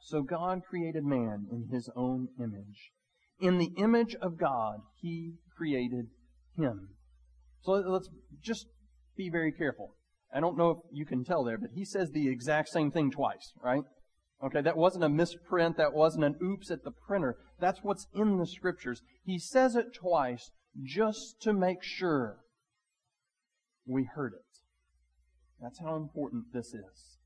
So 0.00 0.22
God 0.22 0.62
created 0.68 1.04
man 1.04 1.46
in 1.52 1.68
his 1.70 1.90
own 1.94 2.28
image. 2.40 2.92
In 3.40 3.58
the 3.58 3.70
image 3.76 4.16
of 4.22 4.38
God, 4.38 4.78
He 5.00 5.34
created 5.56 6.06
him. 6.56 6.88
So 7.60 7.72
let's 7.72 8.08
just 8.42 8.66
be 9.16 9.28
very 9.30 9.52
careful. 9.52 9.94
I 10.34 10.40
don't 10.40 10.56
know 10.56 10.70
if 10.70 10.78
you 10.92 11.04
can 11.04 11.24
tell 11.24 11.44
there, 11.44 11.58
but 11.58 11.70
he 11.74 11.84
says 11.84 12.10
the 12.10 12.28
exact 12.28 12.68
same 12.68 12.90
thing 12.90 13.10
twice, 13.10 13.52
right? 13.62 13.82
Okay, 14.42 14.60
that 14.60 14.76
wasn't 14.76 15.04
a 15.04 15.08
misprint. 15.08 15.76
That 15.76 15.92
wasn't 15.92 16.24
an 16.24 16.36
oops 16.42 16.70
at 16.70 16.84
the 16.84 16.92
printer. 16.92 17.36
That's 17.60 17.80
what's 17.82 18.06
in 18.14 18.38
the 18.38 18.46
scriptures. 18.46 19.02
He 19.24 19.38
says 19.38 19.74
it 19.74 19.92
twice 19.92 20.50
just 20.82 21.40
to 21.42 21.52
make 21.52 21.82
sure 21.82 22.38
we 23.86 24.04
heard 24.04 24.34
it. 24.34 24.60
That's 25.60 25.80
how 25.80 25.96
important 25.96 26.52
this 26.52 26.68
is. 26.68 27.18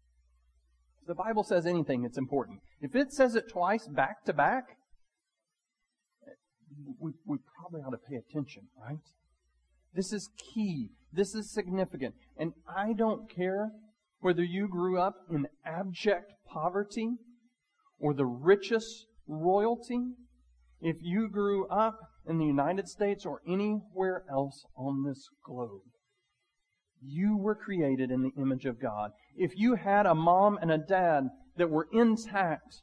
If 1.03 1.09
the 1.09 1.15
Bible 1.15 1.43
says 1.43 1.67
anything, 1.67 2.05
it's 2.05 2.17
important. 2.17 2.61
If 2.81 2.95
it 2.95 3.13
says 3.13 3.35
it 3.35 3.49
twice 3.49 3.89
back 3.89 4.25
to 4.25 4.33
back, 4.33 4.65
we, 6.99 7.13
we 7.27 7.39
probably 7.59 7.83
ought 7.83 7.91
to 7.91 7.99
pay 7.99 8.17
attention, 8.17 8.63
right? 8.81 8.99
This 9.95 10.13
is 10.13 10.31
key. 10.39 10.91
This 11.13 11.35
is 11.35 11.53
significant. 11.53 12.15
And 12.39 12.53
I 12.67 12.95
don't 12.95 13.29
care 13.29 13.73
whether 14.21 14.43
you 14.43 14.69
grew 14.69 14.99
up 14.99 15.17
in 15.31 15.49
abject 15.67 16.33
poverty 16.53 17.11
or 17.99 18.15
the 18.15 18.27
richest 18.27 19.07
royalty. 19.27 20.01
If 20.81 20.97
you 21.01 21.29
grew 21.29 21.67
up 21.69 21.99
in 22.27 22.39
the 22.39 22.45
United 22.45 22.89
States 22.89 23.25
or 23.25 23.41
anywhere 23.47 24.25
else 24.31 24.65
on 24.77 25.05
this 25.05 25.29
globe, 25.47 25.83
you 27.01 27.37
were 27.37 27.55
created 27.55 28.11
in 28.11 28.23
the 28.23 28.41
image 28.41 28.65
of 28.65 28.81
God. 28.81 29.11
If 29.37 29.53
you 29.57 29.75
had 29.77 30.07
a 30.07 30.15
mom 30.15 30.59
and 30.61 30.71
a 30.71 30.79
dad 30.79 31.25
that 31.57 31.71
were 31.71 31.89
intact, 31.93 32.83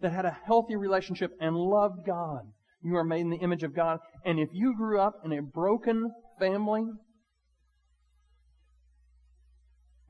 that 0.00 0.12
had 0.12 0.24
a 0.24 0.38
healthy 0.46 0.76
relationship 0.76 1.32
and 1.40 1.56
loved 1.56 2.06
God, 2.06 2.40
you 2.82 2.96
are 2.96 3.04
made 3.04 3.20
in 3.20 3.30
the 3.30 3.36
image 3.36 3.62
of 3.62 3.74
God. 3.74 3.98
And 4.24 4.38
if 4.38 4.48
you 4.52 4.74
grew 4.76 4.98
up 5.00 5.14
in 5.24 5.32
a 5.32 5.42
broken 5.42 6.10
family, 6.38 6.86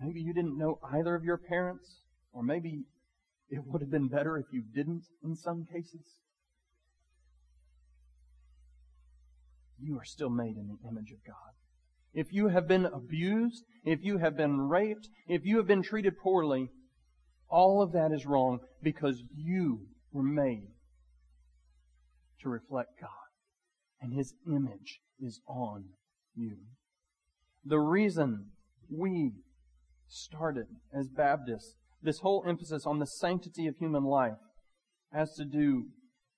maybe 0.01 0.21
you 0.21 0.33
didn't 0.33 0.57
know 0.57 0.79
either 0.93 1.15
of 1.15 1.25
your 1.25 1.39
parents, 1.39 2.03
or 2.33 2.43
maybe 2.43 2.85
it 3.49 3.63
would 3.67 3.81
have 3.81 3.91
been 3.91 4.09
better 4.09 4.39
if 4.39 4.47
you 4.53 4.63
didn't 4.63 5.05
in 5.25 5.35
some 5.35 5.67
cases. 5.73 6.21
You 9.83 9.99
are 9.99 10.05
still 10.05 10.31
made 10.31 10.57
in 10.57 10.69
the 10.69 10.89
image 10.89 11.11
of 11.11 11.25
God. 11.27 11.37
If 12.13 12.33
you 12.33 12.49
have 12.49 12.69
been 12.69 12.87
abused, 12.87 13.65
if 13.85 14.01
you 14.03 14.19
have 14.19 14.37
been 14.37 14.69
raped, 14.69 15.09
if 15.29 15.45
you 15.45 15.57
have 15.59 15.67
been 15.67 15.83
treated 15.83 16.19
poorly, 16.19 16.71
all 17.49 17.83
of 17.83 17.93
that 17.93 18.13
is 18.13 18.27
wrong 18.27 18.61
because 18.83 19.23
you 19.35 19.87
were 20.13 20.23
made 20.23 20.69
to 22.43 22.49
reflect 22.49 23.01
God. 23.01 23.11
And 24.01 24.13
His 24.13 24.35
image 24.47 25.01
is 25.21 25.41
on 25.47 25.85
you. 26.35 26.57
The 27.65 27.79
reason 27.79 28.47
we 28.91 29.33
started 30.09 30.67
as 30.93 31.09
Baptists, 31.09 31.75
this 32.02 32.19
whole 32.21 32.45
emphasis 32.47 32.85
on 32.87 32.99
the 32.99 33.07
sanctity 33.07 33.66
of 33.66 33.76
human 33.76 34.04
life, 34.04 34.38
has 35.12 35.35
to 35.35 35.45
do 35.45 35.87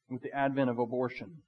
with 0.08 0.22
the 0.22 0.32
advent 0.32 0.70
of 0.70 0.78
abortion 0.78 1.42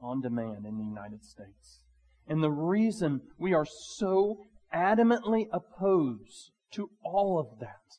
on 0.00 0.20
demand 0.20 0.66
in 0.66 0.78
the 0.78 0.84
United 0.84 1.24
States. 1.24 1.80
And 2.26 2.42
the 2.42 2.50
reason 2.50 3.20
we 3.38 3.54
are 3.54 3.66
so 3.96 4.38
adamantly 4.74 5.46
opposed 5.52 6.50
to 6.72 6.90
all 7.04 7.38
of 7.38 7.60
that 7.60 7.98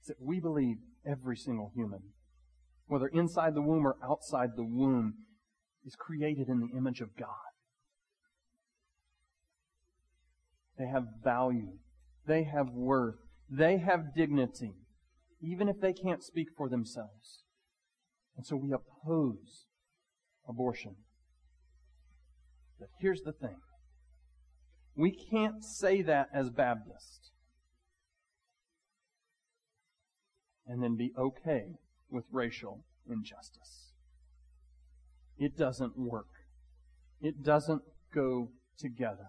is 0.00 0.06
that 0.06 0.20
we 0.20 0.40
believe 0.40 0.76
every 1.04 1.36
single 1.36 1.72
human 1.74 2.00
whether 2.92 3.08
inside 3.08 3.54
the 3.54 3.62
womb 3.62 3.86
or 3.86 3.96
outside 4.04 4.50
the 4.54 4.62
womb, 4.62 5.14
is 5.86 5.96
created 5.96 6.46
in 6.48 6.60
the 6.60 6.76
image 6.76 7.00
of 7.00 7.16
God. 7.16 7.28
They 10.78 10.86
have 10.86 11.04
value. 11.24 11.78
They 12.26 12.44
have 12.44 12.68
worth. 12.68 13.16
They 13.50 13.78
have 13.78 14.14
dignity, 14.14 14.72
even 15.42 15.68
if 15.68 15.80
they 15.80 15.92
can't 15.92 16.22
speak 16.22 16.48
for 16.56 16.68
themselves. 16.68 17.44
And 18.36 18.46
so 18.46 18.56
we 18.56 18.72
oppose 18.72 19.66
abortion. 20.48 20.96
But 22.78 22.88
here's 23.00 23.22
the 23.22 23.32
thing. 23.32 23.56
We 24.96 25.10
can't 25.30 25.64
say 25.64 26.02
that 26.02 26.28
as 26.34 26.50
Baptists 26.50 27.30
and 30.66 30.82
then 30.82 30.96
be 30.96 31.12
okay 31.18 31.66
with 32.10 32.24
racial 32.30 32.84
injustice. 33.08 33.92
It 35.38 35.56
doesn't 35.56 35.98
work. 35.98 36.28
It 37.20 37.42
doesn't 37.42 37.82
go 38.14 38.50
together. 38.78 39.28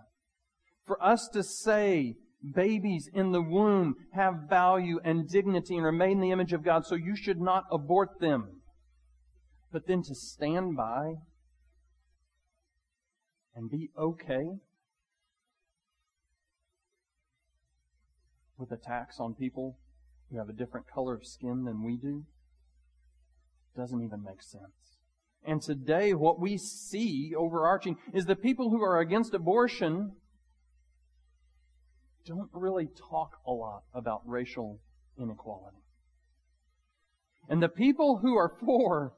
For 0.86 1.01
us 1.03 1.29
to 1.34 1.43
say 1.43 2.15
babies 2.52 3.10
in 3.14 3.32
the 3.32 3.42
womb 3.42 3.96
have 4.14 4.50
value 4.50 5.00
and 5.04 5.30
dignity 5.30 5.78
and 5.78 5.86
are 5.86 5.92
made 5.92 6.12
in 6.12 6.22
the 6.22 6.32
image 6.32 6.54
of 6.54 6.64
God, 6.64 6.86
so 6.86 6.96
you 6.96 7.16
should 7.16 7.40
not 7.40 7.64
abort 7.72 8.20
them. 8.20 8.62
But 9.72 9.88
then 9.88 10.04
to 10.04 10.16
stand 10.16 10.76
by 10.76 11.14
and 13.56 13.70
be 13.70 13.90
okay 13.98 14.46
with 18.58 18.72
attacks 18.72 19.20
on 19.20 19.34
people 19.34 19.78
who 20.30 20.38
have 20.38 20.50
a 20.50 20.54
different 20.54 20.88
color 20.88 21.14
of 21.14 21.26
skin 21.26 21.64
than 21.66 21.84
we 21.84 21.98
do 21.98 22.26
doesn't 23.76 24.04
even 24.04 24.24
make 24.24 24.42
sense. 24.42 25.00
And 25.46 25.62
today, 25.62 26.14
what 26.14 26.40
we 26.40 26.58
see 26.58 27.34
overarching 27.38 27.98
is 28.14 28.26
the 28.26 28.36
people 28.36 28.70
who 28.70 28.82
are 28.82 29.00
against 29.00 29.34
abortion 29.34 30.14
don't 32.25 32.50
really 32.53 32.88
talk 33.10 33.38
a 33.48 33.51
lot 33.51 33.84
about 33.94 34.22
racial 34.25 34.80
inequality. 35.20 35.77
And 37.50 37.62
the 37.62 37.70
people 37.70 38.20
who 38.22 38.36
are 38.36 38.51
for 38.60 39.13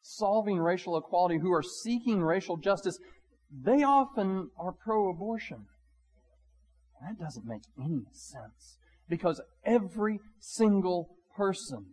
solving 0.00 0.58
racial 0.58 0.96
equality, 0.96 1.38
who 1.38 1.52
are 1.52 1.62
seeking 1.62 2.22
racial 2.22 2.56
justice, 2.56 2.98
they 3.50 3.82
often 3.82 4.50
are 4.58 4.72
pro 4.72 5.10
abortion. 5.10 5.66
That 7.00 7.18
doesn't 7.18 7.46
make 7.46 7.62
any 7.78 8.04
sense 8.12 8.78
because 9.08 9.40
every 9.64 10.20
single 10.40 11.16
person 11.36 11.86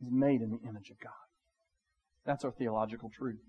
is 0.00 0.08
made 0.10 0.42
in 0.42 0.50
the 0.50 0.68
image 0.68 0.90
of 0.90 1.00
God. 1.00 1.12
That's 2.26 2.44
our 2.44 2.52
theological 2.52 3.10
truth. 3.10 3.40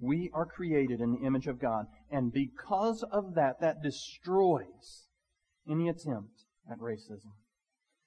We 0.00 0.30
are 0.32 0.46
created 0.46 1.00
in 1.00 1.12
the 1.12 1.26
image 1.26 1.46
of 1.46 1.60
God, 1.60 1.86
and 2.10 2.32
because 2.32 3.04
of 3.10 3.34
that, 3.34 3.60
that 3.60 3.82
destroys 3.82 5.06
any 5.68 5.88
attempt 5.88 6.44
at 6.70 6.78
racism. 6.78 7.32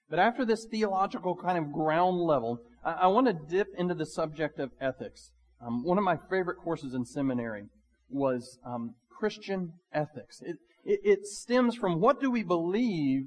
But 0.09 0.19
after 0.19 0.45
this 0.45 0.65
theological 0.69 1.35
kind 1.35 1.57
of 1.57 1.71
ground 1.71 2.19
level, 2.21 2.59
I, 2.83 2.91
I 2.91 3.07
want 3.07 3.27
to 3.27 3.33
dip 3.33 3.67
into 3.77 3.93
the 3.93 4.05
subject 4.05 4.59
of 4.59 4.71
ethics. 4.79 5.31
Um, 5.65 5.83
one 5.83 5.97
of 5.97 6.03
my 6.03 6.17
favorite 6.29 6.57
courses 6.63 6.93
in 6.93 7.05
seminary 7.05 7.63
was 8.09 8.57
um, 8.65 8.95
Christian 9.19 9.73
ethics. 9.93 10.41
It, 10.41 10.57
it, 10.83 10.99
it 11.03 11.25
stems 11.25 11.75
from 11.75 11.99
what 11.99 12.19
do 12.19 12.31
we 12.31 12.43
believe 12.43 13.23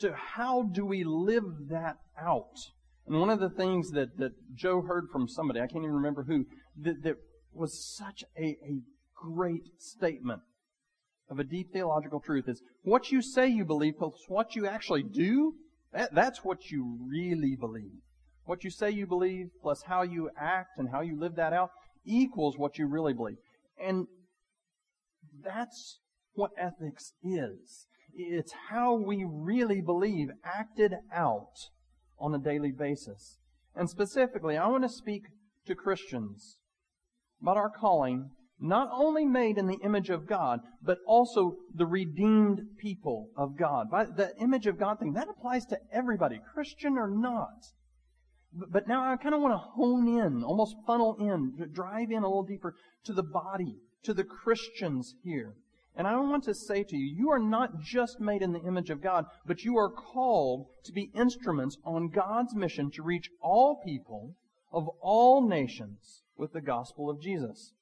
to 0.00 0.12
how 0.12 0.62
do 0.62 0.84
we 0.84 1.04
live 1.04 1.44
that 1.70 1.96
out. 2.20 2.56
And 3.06 3.20
one 3.20 3.30
of 3.30 3.40
the 3.40 3.48
things 3.50 3.90
that, 3.92 4.18
that 4.18 4.32
Joe 4.54 4.82
heard 4.82 5.06
from 5.12 5.28
somebody, 5.28 5.60
I 5.60 5.66
can't 5.66 5.84
even 5.84 5.94
remember 5.94 6.24
who, 6.24 6.44
that, 6.82 7.02
that 7.04 7.16
was 7.56 7.96
such 7.96 8.24
a, 8.38 8.56
a 8.62 8.80
great 9.14 9.68
statement 9.78 10.42
of 11.28 11.38
a 11.38 11.44
deep 11.44 11.72
theological 11.72 12.20
truth 12.20 12.48
is 12.48 12.62
what 12.82 13.10
you 13.10 13.20
say 13.20 13.48
you 13.48 13.64
believe 13.64 13.98
plus 13.98 14.12
what 14.28 14.54
you 14.54 14.66
actually 14.66 15.02
do, 15.02 15.54
that, 15.92 16.14
that's 16.14 16.44
what 16.44 16.70
you 16.70 16.98
really 17.08 17.56
believe. 17.56 18.02
What 18.44 18.62
you 18.62 18.70
say 18.70 18.90
you 18.90 19.06
believe 19.06 19.48
plus 19.60 19.82
how 19.82 20.02
you 20.02 20.30
act 20.38 20.78
and 20.78 20.90
how 20.90 21.00
you 21.00 21.18
live 21.18 21.34
that 21.36 21.52
out 21.52 21.70
equals 22.04 22.56
what 22.56 22.78
you 22.78 22.86
really 22.86 23.12
believe. 23.12 23.38
And 23.82 24.06
that's 25.44 25.98
what 26.34 26.52
ethics 26.56 27.12
is. 27.24 27.88
It's 28.14 28.52
how 28.70 28.94
we 28.94 29.26
really 29.28 29.80
believe 29.80 30.28
acted 30.44 30.94
out 31.12 31.70
on 32.18 32.34
a 32.34 32.38
daily 32.38 32.70
basis. 32.70 33.38
And 33.74 33.90
specifically, 33.90 34.56
I 34.56 34.68
want 34.68 34.84
to 34.84 34.88
speak 34.88 35.24
to 35.66 35.74
Christians 35.74 36.56
about 37.40 37.56
our 37.56 37.70
calling, 37.70 38.30
not 38.58 38.88
only 38.92 39.24
made 39.24 39.58
in 39.58 39.66
the 39.66 39.78
image 39.84 40.08
of 40.08 40.26
God, 40.26 40.60
but 40.82 40.98
also 41.06 41.56
the 41.74 41.86
redeemed 41.86 42.60
people 42.78 43.28
of 43.36 43.56
God. 43.56 43.90
By 43.90 44.04
the 44.04 44.32
image 44.40 44.66
of 44.66 44.78
God 44.78 44.98
thing, 44.98 45.12
that 45.12 45.28
applies 45.28 45.66
to 45.66 45.78
everybody, 45.92 46.40
Christian 46.54 46.96
or 46.96 47.08
not. 47.08 47.66
But 48.52 48.88
now 48.88 49.04
I 49.04 49.16
kind 49.16 49.34
of 49.34 49.42
want 49.42 49.52
to 49.52 49.58
hone 49.58 50.08
in, 50.08 50.42
almost 50.42 50.76
funnel 50.86 51.16
in, 51.20 51.70
drive 51.72 52.10
in 52.10 52.22
a 52.22 52.28
little 52.28 52.44
deeper 52.44 52.74
to 53.04 53.12
the 53.12 53.22
body, 53.22 53.76
to 54.04 54.14
the 54.14 54.24
Christians 54.24 55.14
here. 55.22 55.54
And 55.94 56.06
I 56.06 56.16
want 56.16 56.44
to 56.44 56.54
say 56.54 56.82
to 56.82 56.96
you, 56.96 57.14
you 57.14 57.30
are 57.30 57.38
not 57.38 57.80
just 57.80 58.20
made 58.20 58.42
in 58.42 58.52
the 58.52 58.60
image 58.60 58.90
of 58.90 59.02
God, 59.02 59.26
but 59.46 59.64
you 59.64 59.76
are 59.76 59.90
called 59.90 60.66
to 60.84 60.92
be 60.92 61.10
instruments 61.14 61.76
on 61.84 62.08
God's 62.08 62.54
mission 62.54 62.90
to 62.92 63.02
reach 63.02 63.30
all 63.42 63.80
people 63.84 64.36
of 64.72 64.88
all 65.00 65.46
nations 65.46 66.22
with 66.36 66.52
the 66.52 66.60
gospel 66.60 67.08
of 67.08 67.20
Jesus. 67.20 67.72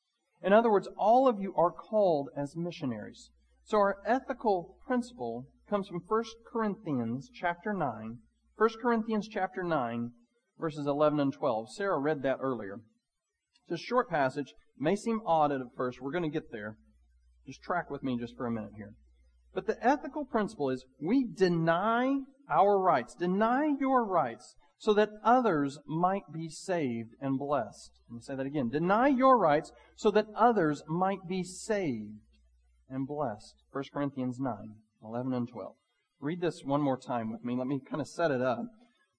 In 0.42 0.52
other 0.52 0.70
words, 0.70 0.88
all 0.98 1.26
of 1.26 1.40
you 1.40 1.54
are 1.56 1.70
called 1.70 2.28
as 2.36 2.56
missionaries. 2.56 3.30
So 3.64 3.78
our 3.78 3.96
ethical 4.06 4.76
principle 4.86 5.46
comes 5.68 5.88
from 5.88 6.02
1 6.06 6.24
Corinthians 6.50 7.30
chapter 7.34 7.72
9. 7.72 8.18
1 8.56 8.70
Corinthians 8.80 9.26
chapter 9.26 9.62
9, 9.62 10.10
verses 10.58 10.86
11 10.86 11.18
and 11.18 11.32
12. 11.32 11.72
Sarah 11.74 11.98
read 11.98 12.22
that 12.22 12.38
earlier. 12.40 12.80
It's 13.66 13.80
a 13.80 13.84
short 13.84 14.10
passage. 14.10 14.52
may 14.78 14.94
seem 14.94 15.20
odd 15.26 15.50
at 15.50 15.60
first. 15.76 16.00
We're 16.00 16.12
going 16.12 16.24
to 16.24 16.28
get 16.28 16.52
there. 16.52 16.76
Just 17.46 17.62
track 17.62 17.90
with 17.90 18.02
me 18.02 18.18
just 18.18 18.36
for 18.36 18.46
a 18.46 18.50
minute 18.50 18.72
here. 18.76 18.94
But 19.54 19.66
the 19.66 19.78
ethical 19.84 20.24
principle 20.24 20.70
is 20.70 20.84
we 21.00 21.24
deny 21.24 22.18
our 22.50 22.78
rights, 22.78 23.14
deny 23.14 23.74
your 23.80 24.04
rights, 24.04 24.56
so 24.78 24.92
that 24.94 25.10
others 25.24 25.78
might 25.86 26.32
be 26.32 26.48
saved 26.48 27.10
and 27.20 27.38
blessed. 27.38 27.90
Let 28.08 28.14
me 28.14 28.20
say 28.20 28.36
that 28.36 28.46
again. 28.46 28.68
Deny 28.68 29.08
your 29.08 29.38
rights 29.38 29.72
so 29.96 30.10
that 30.10 30.26
others 30.36 30.82
might 30.88 31.26
be 31.28 31.42
saved 31.42 32.20
and 32.88 33.06
blessed. 33.06 33.54
1 33.72 33.84
Corinthians 33.92 34.38
9, 34.38 34.54
11 35.02 35.32
and 35.32 35.48
12. 35.48 35.74
Read 36.20 36.40
this 36.40 36.62
one 36.64 36.80
more 36.80 36.98
time 36.98 37.30
with 37.30 37.44
me. 37.44 37.56
Let 37.56 37.66
me 37.66 37.80
kind 37.88 38.00
of 38.00 38.08
set 38.08 38.30
it 38.30 38.40
up. 38.40 38.64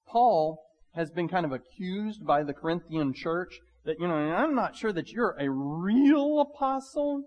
Paul 0.08 0.62
has 0.94 1.12
been 1.12 1.28
kind 1.28 1.46
of 1.46 1.52
accused 1.52 2.26
by 2.26 2.44
the 2.44 2.54
Corinthian 2.54 3.14
church 3.14 3.60
that, 3.86 4.00
you 4.00 4.08
know, 4.08 4.16
I'm 4.16 4.56
not 4.56 4.76
sure 4.76 4.94
that 4.94 5.12
you're 5.12 5.36
a 5.40 5.50
real 5.50 6.40
apostle. 6.40 7.24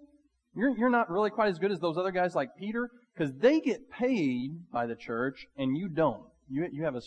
You're, 0.55 0.77
you're 0.77 0.91
not 0.91 1.11
really 1.11 1.31
quite 1.31 1.49
as 1.49 1.59
good 1.59 1.71
as 1.71 1.79
those 1.79 1.99
other 1.99 2.11
guys 2.11 2.35
like 2.35 2.57
Peter 2.59 2.91
because 3.14 3.35
they 3.35 3.61
get 3.61 3.91
paid 3.91 4.71
by 4.73 4.87
the 4.87 4.97
church 4.97 5.47
and 5.57 5.77
you 5.77 5.88
don't. 5.88 6.25
You, 6.49 6.67
you 6.73 6.85
have 6.85 6.95
a, 6.95 7.03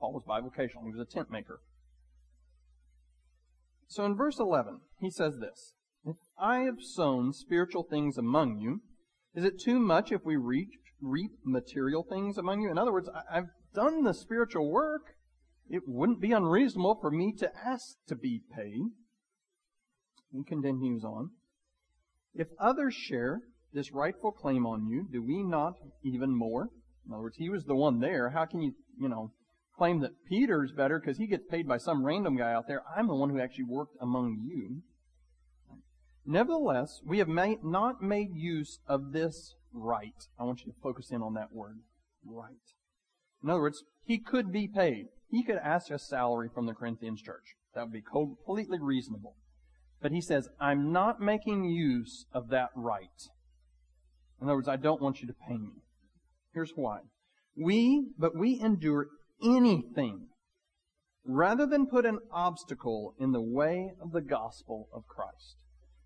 Paul 0.00 0.12
was 0.12 0.24
bivocational. 0.24 0.84
He 0.84 0.96
was 0.96 1.00
a 1.00 1.10
tent 1.10 1.30
maker. 1.30 1.60
So 3.88 4.04
in 4.04 4.16
verse 4.16 4.38
11, 4.38 4.80
he 5.00 5.10
says 5.10 5.38
this, 5.38 5.72
If 6.04 6.16
I 6.38 6.60
have 6.60 6.80
sown 6.80 7.32
spiritual 7.32 7.84
things 7.84 8.18
among 8.18 8.58
you, 8.58 8.80
is 9.34 9.44
it 9.44 9.60
too 9.60 9.78
much 9.78 10.12
if 10.12 10.24
we 10.24 10.36
reap, 10.36 10.70
reap 11.00 11.32
material 11.44 12.04
things 12.08 12.38
among 12.38 12.60
you? 12.60 12.70
In 12.70 12.78
other 12.78 12.92
words, 12.92 13.08
I, 13.08 13.38
I've 13.38 13.48
done 13.74 14.04
the 14.04 14.14
spiritual 14.14 14.70
work. 14.70 15.02
It 15.70 15.82
wouldn't 15.86 16.20
be 16.20 16.32
unreasonable 16.32 16.98
for 17.00 17.10
me 17.10 17.32
to 17.38 17.50
ask 17.56 17.96
to 18.08 18.16
be 18.16 18.42
paid. 18.54 18.82
He 20.32 20.44
continues 20.44 21.04
on. 21.04 21.30
If 22.34 22.48
others 22.60 22.94
share 22.94 23.40
this 23.72 23.92
rightful 23.92 24.32
claim 24.32 24.66
on 24.66 24.86
you, 24.86 25.06
do 25.10 25.22
we 25.22 25.42
not 25.42 25.74
even 26.02 26.36
more? 26.36 26.68
In 27.06 27.12
other 27.12 27.22
words, 27.22 27.36
he 27.36 27.48
was 27.48 27.64
the 27.64 27.74
one 27.74 28.00
there. 28.00 28.30
How 28.30 28.44
can 28.44 28.60
you, 28.60 28.72
you 28.98 29.08
know, 29.08 29.32
claim 29.78 30.00
that 30.00 30.24
Peter's 30.28 30.72
better 30.72 31.00
because 31.00 31.18
he 31.18 31.26
gets 31.26 31.44
paid 31.48 31.66
by 31.66 31.78
some 31.78 32.04
random 32.04 32.36
guy 32.36 32.52
out 32.52 32.66
there? 32.66 32.82
I'm 32.96 33.06
the 33.06 33.14
one 33.14 33.30
who 33.30 33.40
actually 33.40 33.64
worked 33.64 33.96
among 34.00 34.44
you. 34.44 34.82
Nevertheless, 36.26 37.00
we 37.06 37.18
have 37.18 37.28
not 37.28 38.02
made 38.02 38.34
use 38.34 38.80
of 38.86 39.12
this 39.12 39.54
right. 39.72 40.26
I 40.38 40.44
want 40.44 40.60
you 40.60 40.72
to 40.72 40.78
focus 40.82 41.10
in 41.10 41.22
on 41.22 41.34
that 41.34 41.52
word, 41.52 41.78
right. 42.24 42.52
In 43.42 43.48
other 43.48 43.60
words, 43.60 43.84
he 44.04 44.18
could 44.18 44.52
be 44.52 44.68
paid. 44.68 45.06
He 45.30 45.42
could 45.42 45.56
ask 45.56 45.90
a 45.90 45.98
salary 45.98 46.48
from 46.52 46.66
the 46.66 46.74
Corinthians 46.74 47.22
church. 47.22 47.54
That 47.74 47.84
would 47.84 47.92
be 47.92 48.02
completely 48.02 48.78
reasonable. 48.80 49.36
But 50.02 50.12
he 50.12 50.20
says, 50.20 50.48
I'm 50.60 50.92
not 50.92 51.20
making 51.20 51.64
use 51.64 52.26
of 52.32 52.48
that 52.50 52.70
right. 52.74 53.08
In 54.40 54.46
other 54.46 54.56
words, 54.56 54.68
I 54.68 54.76
don't 54.76 55.02
want 55.02 55.20
you 55.20 55.26
to 55.28 55.34
pay 55.48 55.56
me. 55.56 55.82
Here's 56.52 56.72
why. 56.74 57.00
We, 57.56 58.08
but 58.18 58.36
we 58.36 58.60
endure 58.60 59.08
anything 59.42 60.28
rather 61.24 61.66
than 61.66 61.86
put 61.86 62.06
an 62.06 62.18
obstacle 62.32 63.14
in 63.18 63.32
the 63.32 63.40
way 63.40 63.92
of 64.00 64.12
the 64.12 64.20
gospel 64.20 64.88
of 64.92 65.06
Christ. 65.06 65.56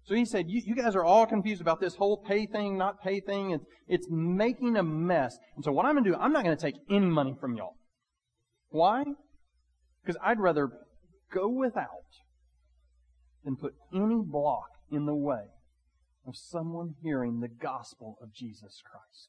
So 0.04 0.16
he 0.16 0.24
said, 0.24 0.50
you, 0.50 0.60
you, 0.64 0.74
guys 0.74 0.96
are 0.96 1.04
all 1.04 1.26
confused 1.26 1.60
about 1.60 1.80
this 1.80 1.94
whole 1.94 2.16
pay 2.16 2.46
thing, 2.46 2.76
not 2.76 3.00
pay 3.00 3.20
thing. 3.20 3.52
It's, 3.52 3.64
it's 3.86 4.06
making 4.10 4.76
a 4.76 4.82
mess. 4.82 5.38
And 5.54 5.64
so 5.64 5.70
what 5.70 5.86
I'm 5.86 5.92
going 5.92 6.04
to 6.04 6.10
do, 6.10 6.16
I'm 6.16 6.32
not 6.32 6.42
going 6.42 6.56
to 6.56 6.60
take 6.60 6.74
any 6.90 7.06
money 7.06 7.36
from 7.40 7.54
y'all. 7.54 7.76
Why? 8.70 9.04
Because 10.04 10.20
I'd 10.24 10.40
rather 10.40 10.70
go 11.32 11.48
without 11.48 11.86
than 13.44 13.56
put 13.56 13.74
any 13.94 14.20
block 14.24 14.70
in 14.90 15.06
the 15.06 15.14
way 15.14 15.44
of 16.26 16.36
someone 16.36 16.94
hearing 17.02 17.40
the 17.40 17.48
gospel 17.48 18.16
of 18.20 18.34
Jesus 18.34 18.82
Christ. 18.84 19.28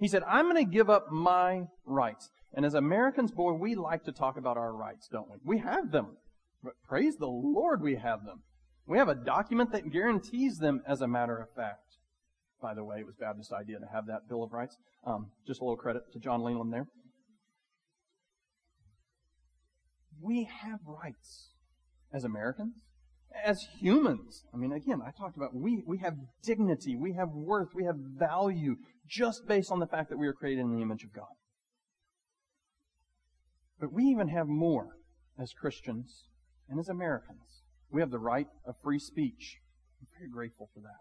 He 0.00 0.08
said, 0.08 0.22
I'm 0.26 0.50
going 0.50 0.64
to 0.64 0.70
give 0.70 0.88
up 0.88 1.12
my 1.12 1.64
rights. 1.84 2.30
And 2.54 2.64
as 2.64 2.74
Americans, 2.74 3.30
boy, 3.30 3.52
we 3.52 3.74
like 3.74 4.04
to 4.04 4.12
talk 4.12 4.38
about 4.38 4.56
our 4.56 4.72
rights, 4.72 5.08
don't 5.12 5.30
we? 5.30 5.36
We 5.44 5.58
have 5.58 5.92
them. 5.92 6.16
But 6.64 6.72
praise 6.88 7.16
the 7.16 7.26
Lord, 7.26 7.82
we 7.82 7.96
have 7.96 8.24
them. 8.24 8.42
We 8.86 8.98
have 8.98 9.08
a 9.08 9.14
document 9.14 9.72
that 9.72 9.92
guarantees 9.92 10.56
them, 10.56 10.80
as 10.86 11.00
a 11.00 11.06
matter 11.06 11.38
of 11.38 11.48
fact. 11.54 11.96
By 12.60 12.74
the 12.74 12.82
way, 12.82 13.00
it 13.00 13.06
was 13.06 13.14
Baptist 13.20 13.52
idea 13.52 13.78
to 13.78 13.86
have 13.92 14.06
that 14.06 14.28
Bill 14.28 14.42
of 14.42 14.52
Rights. 14.52 14.76
Um, 15.06 15.30
just 15.46 15.60
a 15.60 15.64
little 15.64 15.76
credit 15.76 16.02
to 16.12 16.18
John 16.18 16.42
Leland 16.42 16.72
there. 16.72 16.88
We 20.20 20.44
have 20.62 20.80
rights 20.86 21.50
as 22.12 22.24
Americans 22.24 22.74
as 23.44 23.60
humans. 23.78 24.44
I 24.52 24.56
mean, 24.56 24.72
again, 24.72 25.00
I 25.04 25.10
talked 25.10 25.36
about 25.36 25.54
we, 25.54 25.82
we 25.86 25.98
have 25.98 26.14
dignity, 26.42 26.96
we 26.96 27.12
have 27.14 27.30
worth, 27.30 27.68
we 27.74 27.84
have 27.84 27.96
value 27.96 28.76
just 29.10 29.46
based 29.46 29.72
on 29.72 29.80
the 29.80 29.86
fact 29.86 30.08
that 30.08 30.18
we 30.18 30.26
are 30.26 30.32
created 30.32 30.60
in 30.60 30.72
the 30.72 30.82
image 30.82 31.02
of 31.02 31.12
God. 31.12 31.34
But 33.80 33.92
we 33.92 34.04
even 34.04 34.28
have 34.28 34.46
more. 34.46 34.96
as 35.40 35.52
Christians 35.52 36.24
and 36.68 36.78
as 36.78 36.88
Americans. 36.88 37.62
We 37.90 38.00
have 38.00 38.10
the 38.10 38.18
right 38.18 38.46
of 38.66 38.74
free 38.82 38.98
speech. 38.98 39.56
I'm 40.00 40.06
very 40.18 40.30
grateful 40.30 40.68
for 40.74 40.80
that. 40.80 41.00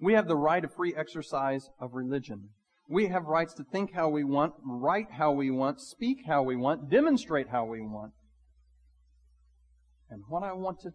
We 0.00 0.14
have 0.14 0.28
the 0.28 0.36
right 0.36 0.64
of 0.64 0.74
free 0.74 0.94
exercise 0.96 1.68
of 1.80 1.94
religion. 1.94 2.50
We 2.88 3.08
have 3.08 3.24
rights 3.24 3.54
to 3.54 3.64
think 3.64 3.92
how 3.92 4.08
we 4.08 4.24
want, 4.24 4.54
write 4.64 5.12
how 5.12 5.32
we 5.32 5.50
want, 5.50 5.80
speak 5.80 6.18
how 6.26 6.42
we 6.42 6.56
want, 6.56 6.90
demonstrate 6.90 7.48
how 7.48 7.64
we 7.64 7.80
want. 7.80 8.12
And 10.10 10.22
what 10.28 10.42
I 10.42 10.52
want 10.52 10.80
to 10.80 10.90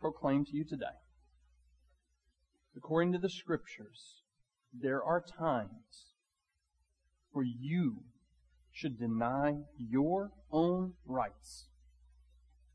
proclaim 0.00 0.44
to 0.46 0.56
you 0.56 0.64
today, 0.64 0.98
according 2.76 3.12
to 3.12 3.18
the 3.18 3.28
scriptures, 3.28 4.21
there 4.72 5.02
are 5.02 5.20
times 5.20 6.14
where 7.32 7.44
you 7.44 8.04
should 8.70 8.98
deny 8.98 9.54
your 9.76 10.30
own 10.50 10.94
rights, 11.04 11.68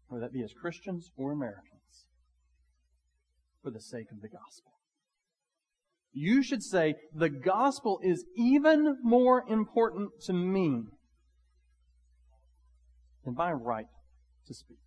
whether 0.08 0.22
that 0.22 0.34
be 0.34 0.44
as 0.44 0.54
Christians 0.54 1.12
or 1.18 1.32
Americans, 1.32 2.08
for 3.64 3.72
the 3.72 3.82
sake 3.82 4.12
of 4.12 4.22
the 4.22 4.28
gospel. 4.28 4.74
You 6.14 6.42
should 6.42 6.64
say, 6.64 6.96
the 7.14 7.30
gospel 7.30 8.00
is 8.04 8.26
even 8.36 8.98
more 9.04 9.44
important 9.48 10.12
to 10.26 10.34
me 10.34 10.84
than 13.26 13.36
my 13.36 13.52
right 13.52 13.88
to 14.48 14.54
speak 14.54 14.78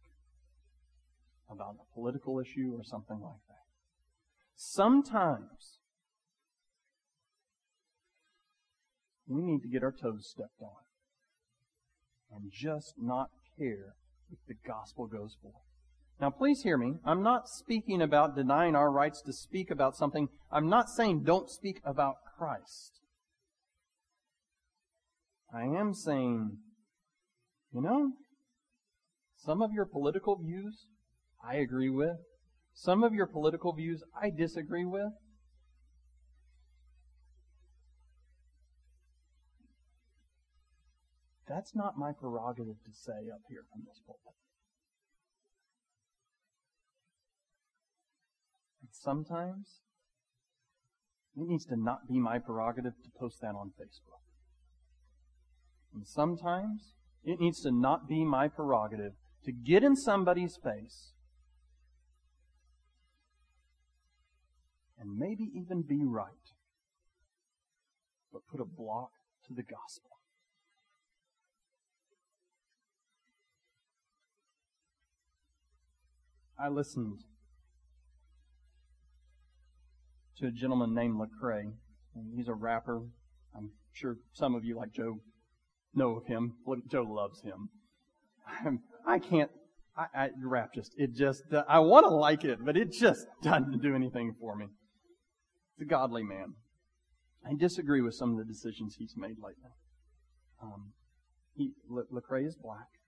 about 1.51 1.77
a 1.81 1.95
political 1.95 2.41
issue 2.41 2.73
or 2.75 2.85
something 2.85 3.21
like 3.21 3.41
that. 3.49 3.67
Sometimes 4.57 5.80
we 9.31 9.43
need 9.43 9.63
to 9.63 9.69
get 9.69 9.83
our 9.83 9.93
toes 9.93 10.29
stepped 10.29 10.61
on 10.61 10.83
and 12.33 12.51
just 12.53 12.95
not 12.99 13.31
care 13.59 13.95
if 14.31 14.39
the 14.47 14.55
gospel 14.67 15.07
goes 15.07 15.37
forth. 15.43 15.55
Now, 16.21 16.31
please 16.31 16.63
hear 16.63 16.77
me. 16.77 16.97
I'm 17.05 17.23
not 17.23 17.49
speaking 17.49 18.03
about 18.03 18.37
denying 18.37 18.77
our 18.77 18.91
rights 18.91 19.23
to 19.23 19.33
speak 19.33 19.71
about 19.71 19.97
something. 19.97 20.29
I'm 20.53 20.69
not 20.69 20.91
saying 20.91 21.23
don't 21.25 21.49
speak 21.49 21.81
about 21.85 22.17
Christ. 22.37 23.01
I 25.53 25.63
am 25.63 25.95
saying, 25.95 26.59
you 27.73 27.81
know, 27.81 28.13
some 29.37 29.63
of 29.63 29.73
your 29.73 29.87
political 29.87 30.37
views 30.37 30.87
I 31.43 31.57
agree 31.57 31.89
with. 31.89 32.19
Some 32.75 33.03
of 33.03 33.15
your 33.15 33.27
political 33.27 33.73
views 33.73 34.03
I 34.21 34.31
disagree 34.31 34.85
with. 34.85 35.13
That's 41.51 41.75
not 41.75 41.99
my 41.99 42.13
prerogative 42.13 42.77
to 42.85 42.93
say 42.93 43.29
up 43.35 43.41
here 43.49 43.65
from 43.73 43.83
this 43.85 44.01
pulpit. 44.07 44.35
And 48.81 48.91
sometimes 48.93 49.81
it 51.37 51.49
needs 51.49 51.67
to 51.67 51.77
not 51.77 52.07
be 52.09 52.21
my 52.21 52.39
prerogative 52.39 52.93
to 53.03 53.11
post 53.19 53.41
that 53.41 53.57
on 53.57 53.71
Facebook. 53.71 54.23
And 55.93 56.07
sometimes 56.07 56.95
it 57.25 57.41
needs 57.41 57.61
to 57.63 57.73
not 57.73 58.09
be 58.09 58.25
my 58.25 58.47
prerogative 58.47 59.15
to 59.45 59.51
get 59.51 59.83
in 59.83 59.97
somebody's 59.97 60.57
face 60.63 61.15
and 65.01 65.19
maybe 65.19 65.51
even 65.53 65.83
be 65.83 66.05
right, 66.05 66.29
but 68.33 68.43
put 68.49 68.61
a 68.61 68.65
block 68.65 69.11
to 69.49 69.53
the 69.53 69.65
gospel. 69.65 70.20
I 76.63 76.69
listened 76.69 77.21
to 80.39 80.47
a 80.47 80.51
gentleman 80.51 80.95
named 80.95 81.17
Lecrae. 81.17 81.73
He's 82.37 82.49
a 82.49 82.55
rapper. 82.55 83.03
I'm 83.57 83.71
sure 83.93 84.17
some 84.33 84.55
of 84.55 84.65
you, 84.65 84.77
like 84.77 84.93
Joe, 84.93 85.21
know 85.95 86.17
of 86.17 86.27
him. 86.27 86.55
Joe 86.91 87.03
loves 87.03 87.43
him. 87.43 87.71
I 89.07 89.19
can't. 89.19 89.51
I, 89.97 90.07
I 90.15 90.31
rap 90.45 90.75
just 90.75 90.93
it 90.97 91.15
just 91.15 91.43
I 91.69 91.81
want 91.81 92.05
to 92.05 92.11
like 92.11 92.45
it, 92.45 92.65
but 92.65 92.77
it 92.77 92.93
just 92.93 93.27
doesn't 93.43 93.83
do 93.83 93.95
anything 93.95 94.35
for 94.39 94.55
me. 94.57 94.67
It's 94.67 95.83
a 95.83 95.85
godly 95.85 96.23
man. 96.23 96.55
I 97.47 97.55
disagree 97.59 98.03
with 98.03 98.15
some 98.15 98.33
of 98.33 98.39
the 98.39 98.45
decisions 98.45 98.97
he's 98.99 99.15
made 99.17 99.37
lately. 99.43 99.73
Um, 100.63 100.93
he 101.55 101.73
Lecrae 101.91 102.47
is 102.47 102.55
black. 102.55 103.00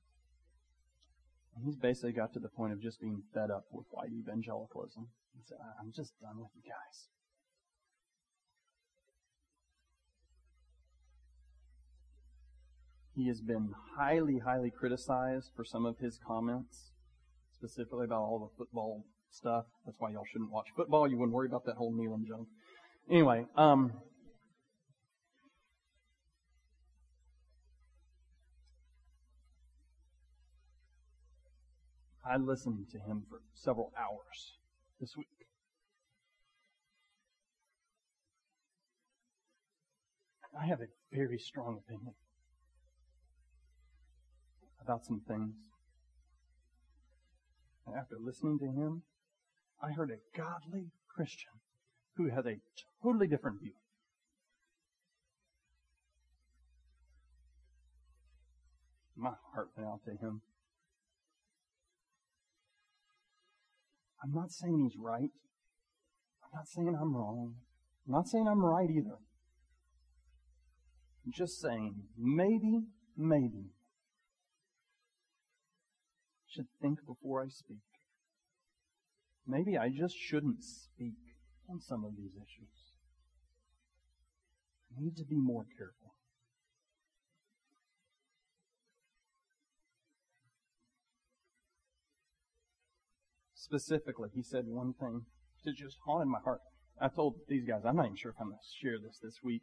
And 1.54 1.64
he's 1.64 1.76
basically 1.76 2.12
got 2.12 2.32
to 2.32 2.40
the 2.40 2.48
point 2.48 2.72
of 2.72 2.80
just 2.80 3.00
being 3.00 3.22
fed 3.34 3.50
up 3.50 3.66
with 3.70 3.86
white 3.90 4.10
evangelicalism. 4.12 5.08
He 5.36 5.42
said, 5.44 5.58
I'm 5.80 5.92
just 5.94 6.18
done 6.20 6.38
with 6.38 6.50
you 6.54 6.62
guys. 6.62 7.08
He 13.14 13.28
has 13.28 13.40
been 13.40 13.74
highly, 13.98 14.38
highly 14.38 14.70
criticized 14.70 15.50
for 15.54 15.64
some 15.64 15.84
of 15.84 15.98
his 15.98 16.18
comments, 16.26 16.92
specifically 17.52 18.06
about 18.06 18.22
all 18.22 18.38
the 18.38 18.56
football 18.56 19.04
stuff. 19.30 19.66
That's 19.84 19.98
why 20.00 20.12
y'all 20.12 20.24
shouldn't 20.30 20.50
watch 20.50 20.68
football. 20.74 21.06
You 21.06 21.18
wouldn't 21.18 21.34
worry 21.34 21.48
about 21.48 21.66
that 21.66 21.76
whole 21.76 21.92
kneeling 21.94 22.24
junk. 22.26 22.48
Anyway, 23.10 23.46
um, 23.56 23.92
I 32.32 32.36
listened 32.36 32.86
to 32.92 32.98
him 32.98 33.24
for 33.28 33.42
several 33.52 33.92
hours 33.94 34.56
this 34.98 35.14
week. 35.18 35.26
I 40.58 40.64
have 40.64 40.80
a 40.80 40.86
very 41.14 41.38
strong 41.38 41.78
opinion 41.84 42.14
about 44.80 45.04
some 45.04 45.20
things. 45.28 45.52
And 47.86 47.96
after 47.96 48.16
listening 48.18 48.58
to 48.60 48.66
him, 48.66 49.02
I 49.82 49.92
heard 49.92 50.10
a 50.10 50.38
godly 50.38 50.86
Christian 51.14 51.52
who 52.16 52.30
has 52.30 52.46
a 52.46 52.60
totally 53.02 53.26
different 53.26 53.60
view. 53.60 53.74
My 59.16 59.32
heart 59.52 59.68
went 59.76 59.86
out 59.86 60.00
to 60.06 60.12
him. 60.12 60.40
I'm 64.22 64.32
not 64.32 64.52
saying 64.52 64.88
he's 64.88 64.98
right. 64.98 65.30
I'm 66.44 66.50
not 66.54 66.68
saying 66.68 66.96
I'm 67.00 67.16
wrong. 67.16 67.54
I'm 68.06 68.12
not 68.12 68.28
saying 68.28 68.46
I'm 68.46 68.64
right 68.64 68.88
either. 68.88 69.18
I'm 71.24 71.32
just 71.32 71.60
saying 71.60 72.04
maybe, 72.16 72.82
maybe 73.16 73.70
I 76.40 76.48
should 76.48 76.66
think 76.80 77.00
before 77.06 77.42
I 77.42 77.48
speak. 77.48 77.78
Maybe 79.46 79.76
I 79.76 79.88
just 79.88 80.16
shouldn't 80.16 80.62
speak 80.62 81.14
on 81.68 81.80
some 81.80 82.04
of 82.04 82.12
these 82.16 82.32
issues. 82.36 82.92
I 84.96 85.00
need 85.00 85.16
to 85.16 85.24
be 85.24 85.36
more 85.36 85.64
careful. 85.76 86.11
Specifically, 93.72 94.28
he 94.34 94.42
said 94.42 94.66
one 94.66 94.92
thing 95.00 95.22
that 95.64 95.74
just 95.74 95.96
haunted 96.04 96.28
my 96.28 96.40
heart. 96.44 96.60
I 97.00 97.08
told 97.08 97.36
these 97.48 97.64
guys, 97.64 97.80
I'm 97.86 97.96
not 97.96 98.04
even 98.04 98.18
sure 98.18 98.32
if 98.32 98.36
I'm 98.38 98.48
going 98.48 98.58
to 98.58 98.86
share 98.86 98.98
this 98.98 99.18
this 99.22 99.36
week. 99.42 99.62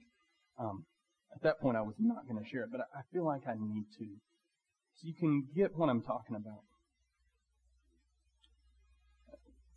Um, 0.60 0.86
at 1.36 1.44
that 1.44 1.62
point, 1.62 1.78
I 1.78 1.82
was 1.82 1.94
not 2.00 2.28
going 2.28 2.44
to 2.44 2.50
share 2.50 2.64
it, 2.64 2.72
but 2.72 2.82
I 2.82 3.02
feel 3.14 3.24
like 3.24 3.44
I 3.48 3.54
need 3.54 3.86
to. 4.00 4.06
So 4.96 5.04
you 5.04 5.14
can 5.14 5.44
get 5.56 5.78
what 5.78 5.90
I'm 5.90 6.02
talking 6.02 6.36
about. 6.36 6.64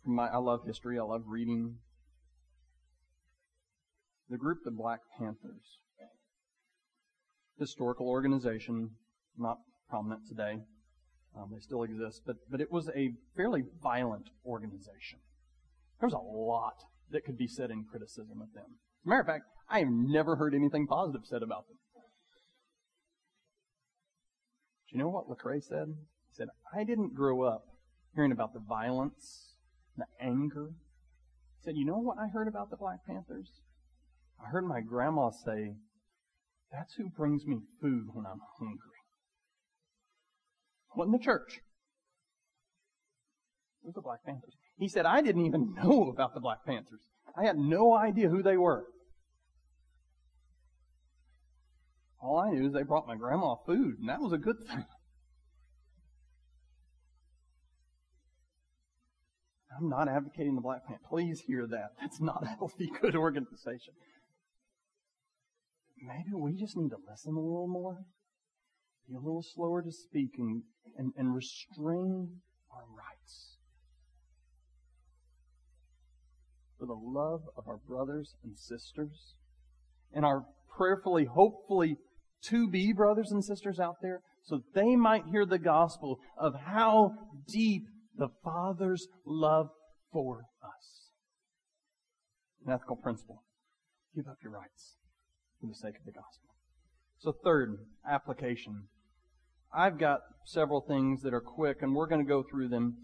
From 0.03 0.15
my, 0.15 0.29
I 0.29 0.37
love 0.37 0.61
history. 0.65 0.97
I 0.97 1.03
love 1.03 1.25
reading 1.27 1.75
the 4.31 4.37
group 4.37 4.63
the 4.65 4.71
Black 4.71 5.01
Panthers. 5.19 5.77
Historical 7.59 8.07
organization, 8.07 8.95
not 9.37 9.59
prominent 9.91 10.21
today. 10.27 10.63
Um, 11.35 11.49
they 11.51 11.59
still 11.59 11.83
exist, 11.83 12.21
but, 12.25 12.37
but 12.49 12.61
it 12.61 12.71
was 12.71 12.89
a 12.95 13.11
fairly 13.35 13.63
violent 13.81 14.29
organization. 14.45 15.19
There 15.99 16.07
was 16.07 16.13
a 16.13 16.17
lot 16.17 16.75
that 17.11 17.25
could 17.25 17.37
be 17.37 17.47
said 17.47 17.71
in 17.71 17.85
criticism 17.85 18.41
of 18.41 18.53
them. 18.53 18.77
As 19.01 19.05
a 19.05 19.09
matter 19.09 19.21
of 19.21 19.27
fact, 19.27 19.45
I 19.69 19.79
have 19.79 19.89
never 19.89 20.35
heard 20.35 20.53
anything 20.53 20.85
positive 20.85 21.21
said 21.25 21.41
about 21.41 21.67
them. 21.67 21.77
Do 24.89 24.97
you 24.97 25.03
know 25.03 25.09
what 25.09 25.27
Lecrae 25.27 25.63
said? 25.63 25.87
He 25.87 26.35
said, 26.35 26.49
I 26.75 26.83
didn't 26.83 27.15
grow 27.15 27.41
up 27.41 27.65
hearing 28.15 28.31
about 28.31 28.53
the 28.53 28.59
violence, 28.59 29.55
the 29.97 30.05
anger. 30.21 30.69
He 31.57 31.63
said, 31.63 31.77
you 31.77 31.85
know 31.85 31.97
what 31.97 32.17
I 32.19 32.27
heard 32.27 32.47
about 32.47 32.69
the 32.69 32.77
Black 32.77 32.99
Panthers? 33.07 33.49
I 34.39 34.49
heard 34.49 34.67
my 34.67 34.81
grandma 34.81 35.31
say, 35.31 35.73
that's 36.71 36.93
who 36.95 37.09
brings 37.09 37.45
me 37.45 37.59
food 37.81 38.07
when 38.13 38.25
I'm 38.25 38.41
hungry. 38.59 38.92
In 41.01 41.11
the 41.11 41.19
church? 41.19 41.59
Who's 43.83 43.95
the 43.95 44.01
Black 44.01 44.23
Panthers? 44.25 44.55
He 44.77 44.87
said, 44.87 45.05
I 45.05 45.21
didn't 45.21 45.45
even 45.45 45.73
know 45.73 46.09
about 46.09 46.33
the 46.33 46.39
Black 46.39 46.65
Panthers. 46.65 47.01
I 47.37 47.45
had 47.45 47.57
no 47.57 47.93
idea 47.95 48.29
who 48.29 48.43
they 48.43 48.57
were. 48.57 48.85
All 52.21 52.39
I 52.39 52.51
knew 52.51 52.67
is 52.67 52.73
they 52.73 52.83
brought 52.83 53.07
my 53.07 53.15
grandma 53.15 53.55
food, 53.65 53.99
and 53.99 54.07
that 54.07 54.21
was 54.21 54.31
a 54.31 54.37
good 54.37 54.59
thing. 54.65 54.85
I'm 59.75 59.89
not 59.89 60.07
advocating 60.07 60.55
the 60.55 60.61
Black 60.61 60.85
Panther. 60.87 61.03
Please 61.09 61.41
hear 61.47 61.67
that. 61.67 61.93
That's 61.99 62.21
not 62.21 62.43
a 62.43 62.47
healthy, 62.47 62.91
good 63.01 63.15
organization. 63.15 63.95
Maybe 66.01 66.33
we 66.33 66.53
just 66.53 66.77
need 66.77 66.91
to 66.91 66.97
listen 67.09 67.33
a 67.35 67.39
little 67.39 67.67
more, 67.67 68.05
be 69.09 69.15
a 69.15 69.19
little 69.19 69.43
slower 69.43 69.81
to 69.81 69.91
speak, 69.91 70.31
and, 70.37 70.63
and, 70.97 71.13
and 71.17 71.33
restrain 71.33 72.41
our 72.71 72.85
rights. 72.95 73.57
For 76.79 76.85
the 76.85 76.93
love 76.93 77.41
of 77.57 77.67
our 77.67 77.77
brothers 77.77 78.35
and 78.43 78.57
sisters, 78.57 79.35
and 80.13 80.25
our 80.25 80.45
prayerfully, 80.75 81.25
hopefully, 81.25 81.97
to 82.49 82.67
be 82.67 82.93
brothers 82.93 83.31
and 83.31 83.43
sisters 83.43 83.79
out 83.79 83.95
there, 84.01 84.21
so 84.43 84.61
they 84.75 84.95
might 84.95 85.23
hear 85.31 85.45
the 85.45 85.59
gospel 85.59 86.19
of 86.37 86.53
how 86.65 87.13
deep 87.47 87.83
the 88.17 88.27
Father's 88.43 89.07
love 89.25 89.69
for 90.11 90.43
us. 90.61 91.09
An 92.65 92.73
ethical 92.73 92.97
principle. 92.97 93.43
Give 94.15 94.27
up 94.27 94.37
your 94.43 94.51
rights 94.51 94.97
for 95.59 95.67
the 95.67 95.75
sake 95.75 95.97
of 95.97 96.05
the 96.05 96.11
gospel. 96.11 96.49
So 97.19 97.33
third, 97.43 97.77
application. 98.07 98.83
I've 99.75 99.97
got 99.97 100.19
several 100.45 100.81
things 100.81 101.21
that 101.21 101.33
are 101.33 101.41
quick 101.41 101.81
and 101.81 101.95
we're 101.95 102.07
going 102.07 102.23
to 102.23 102.27
go 102.27 102.43
through 102.43 102.69
them. 102.69 102.97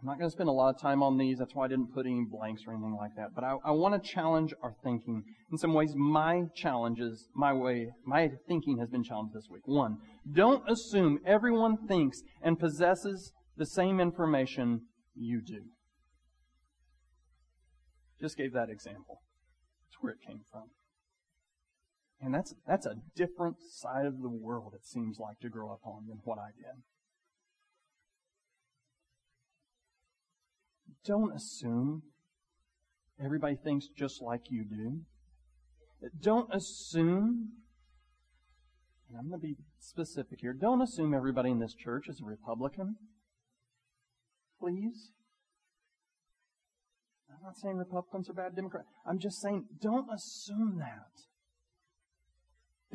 I'm 0.00 0.06
not 0.06 0.18
going 0.18 0.28
to 0.28 0.32
spend 0.32 0.48
a 0.48 0.52
lot 0.52 0.74
of 0.74 0.80
time 0.80 1.02
on 1.02 1.16
these. 1.16 1.38
That's 1.38 1.54
why 1.54 1.64
I 1.64 1.68
didn't 1.68 1.94
put 1.94 2.06
any 2.06 2.24
blanks 2.30 2.62
or 2.66 2.74
anything 2.74 2.94
like 2.94 3.12
that. 3.16 3.28
But 3.34 3.44
I, 3.44 3.56
I 3.64 3.70
want 3.70 4.00
to 4.00 4.08
challenge 4.08 4.52
our 4.62 4.74
thinking. 4.84 5.24
In 5.50 5.58
some 5.58 5.72
ways, 5.72 5.94
my 5.96 6.42
challenges, 6.54 7.28
my 7.34 7.52
way, 7.52 7.88
my 8.04 8.30
thinking 8.46 8.78
has 8.78 8.90
been 8.90 9.02
challenged 9.02 9.34
this 9.34 9.48
week. 9.50 9.62
One, 9.64 9.96
don't 10.30 10.62
assume 10.70 11.18
everyone 11.26 11.88
thinks 11.88 12.22
and 12.42 12.58
possesses 12.58 13.32
the 13.56 13.66
same 13.66 13.98
information 13.98 14.82
you 15.14 15.40
do. 15.40 15.62
Just 18.20 18.36
gave 18.36 18.52
that 18.52 18.68
example. 18.68 19.22
That's 19.86 20.02
where 20.02 20.12
it 20.12 20.18
came 20.26 20.42
from. 20.52 20.64
And 22.20 22.34
that's, 22.34 22.54
that's 22.66 22.86
a 22.86 22.96
different 23.14 23.56
side 23.60 24.06
of 24.06 24.22
the 24.22 24.30
world, 24.30 24.72
it 24.74 24.86
seems 24.86 25.18
like, 25.18 25.38
to 25.40 25.48
grow 25.48 25.70
up 25.70 25.80
on 25.84 26.06
than 26.08 26.18
what 26.24 26.38
I 26.38 26.48
did. 26.56 26.82
Don't 31.04 31.36
assume 31.36 32.02
everybody 33.22 33.54
thinks 33.54 33.86
just 33.96 34.22
like 34.22 34.50
you 34.50 34.64
do. 34.64 35.00
Don't 36.20 36.52
assume, 36.52 37.50
and 39.08 39.18
I'm 39.18 39.28
going 39.28 39.40
to 39.40 39.46
be 39.46 39.56
specific 39.78 40.40
here, 40.40 40.52
don't 40.52 40.82
assume 40.82 41.14
everybody 41.14 41.50
in 41.50 41.60
this 41.60 41.74
church 41.74 42.08
is 42.08 42.20
a 42.20 42.24
Republican. 42.24 42.96
Please. 44.58 45.12
I'm 47.30 47.42
not 47.44 47.56
saying 47.58 47.76
Republicans 47.76 48.30
are 48.30 48.34
bad 48.34 48.56
Democrats. 48.56 48.88
I'm 49.06 49.18
just 49.18 49.40
saying 49.40 49.66
don't 49.80 50.08
assume 50.12 50.78
that. 50.78 51.10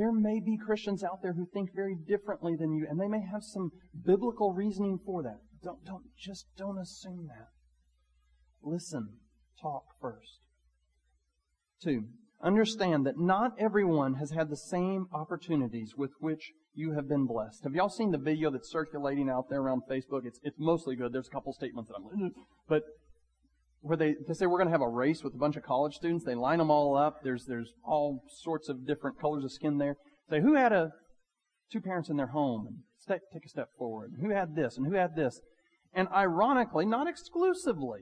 There 0.01 0.11
may 0.11 0.39
be 0.39 0.57
Christians 0.57 1.03
out 1.03 1.21
there 1.21 1.33
who 1.33 1.45
think 1.45 1.75
very 1.75 1.93
differently 1.93 2.55
than 2.55 2.73
you, 2.73 2.87
and 2.89 2.99
they 2.99 3.07
may 3.07 3.21
have 3.21 3.43
some 3.43 3.69
biblical 4.03 4.51
reasoning 4.51 4.97
for 5.05 5.21
that. 5.21 5.41
Don't, 5.63 5.85
don't, 5.85 6.05
just 6.17 6.47
don't 6.57 6.79
assume 6.79 7.27
that. 7.27 7.49
Listen, 8.63 9.09
talk 9.61 9.83
first. 10.01 10.39
Two, 11.83 12.05
understand 12.41 13.05
that 13.05 13.19
not 13.19 13.51
everyone 13.59 14.15
has 14.15 14.31
had 14.31 14.49
the 14.49 14.57
same 14.57 15.05
opportunities 15.13 15.93
with 15.95 16.13
which 16.19 16.53
you 16.73 16.93
have 16.93 17.07
been 17.07 17.27
blessed. 17.27 17.63
Have 17.63 17.75
y'all 17.75 17.87
seen 17.87 18.09
the 18.09 18.17
video 18.17 18.49
that's 18.49 18.71
circulating 18.71 19.29
out 19.29 19.51
there 19.51 19.61
around 19.61 19.83
Facebook? 19.87 20.25
It's, 20.25 20.39
it's 20.41 20.57
mostly 20.57 20.95
good. 20.95 21.13
There's 21.13 21.27
a 21.27 21.31
couple 21.31 21.53
statements 21.53 21.91
that 21.91 21.97
I'm, 21.97 22.31
but 22.67 22.81
where 23.81 23.97
they, 23.97 24.15
they 24.27 24.33
say 24.33 24.45
we're 24.45 24.57
going 24.57 24.67
to 24.67 24.73
have 24.73 24.81
a 24.81 24.87
race 24.87 25.23
with 25.23 25.33
a 25.33 25.37
bunch 25.37 25.57
of 25.57 25.63
college 25.63 25.95
students. 25.95 26.23
They 26.23 26.35
line 26.35 26.59
them 26.59 26.71
all 26.71 26.95
up. 26.95 27.23
There's, 27.23 27.45
there's 27.45 27.73
all 27.83 28.23
sorts 28.41 28.69
of 28.69 28.85
different 28.87 29.19
colors 29.19 29.43
of 29.43 29.51
skin 29.51 29.77
there. 29.77 29.97
Say, 30.29 30.39
who 30.39 30.53
had 30.55 30.71
a, 30.71 30.91
two 31.71 31.81
parents 31.81 32.09
in 32.09 32.17
their 32.17 32.27
home? 32.27 32.67
And 32.67 32.77
step, 32.99 33.21
take 33.33 33.45
a 33.45 33.49
step 33.49 33.69
forward. 33.77 34.13
Who 34.21 34.29
had 34.29 34.55
this 34.55 34.77
and 34.77 34.85
who 34.85 34.93
had 34.93 35.15
this? 35.15 35.41
And 35.93 36.07
ironically, 36.13 36.85
not 36.85 37.07
exclusively, 37.07 38.01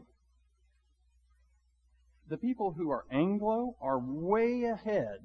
the 2.27 2.37
people 2.37 2.75
who 2.77 2.91
are 2.91 3.05
Anglo 3.11 3.75
are 3.81 3.99
way 3.99 4.63
ahead 4.63 5.19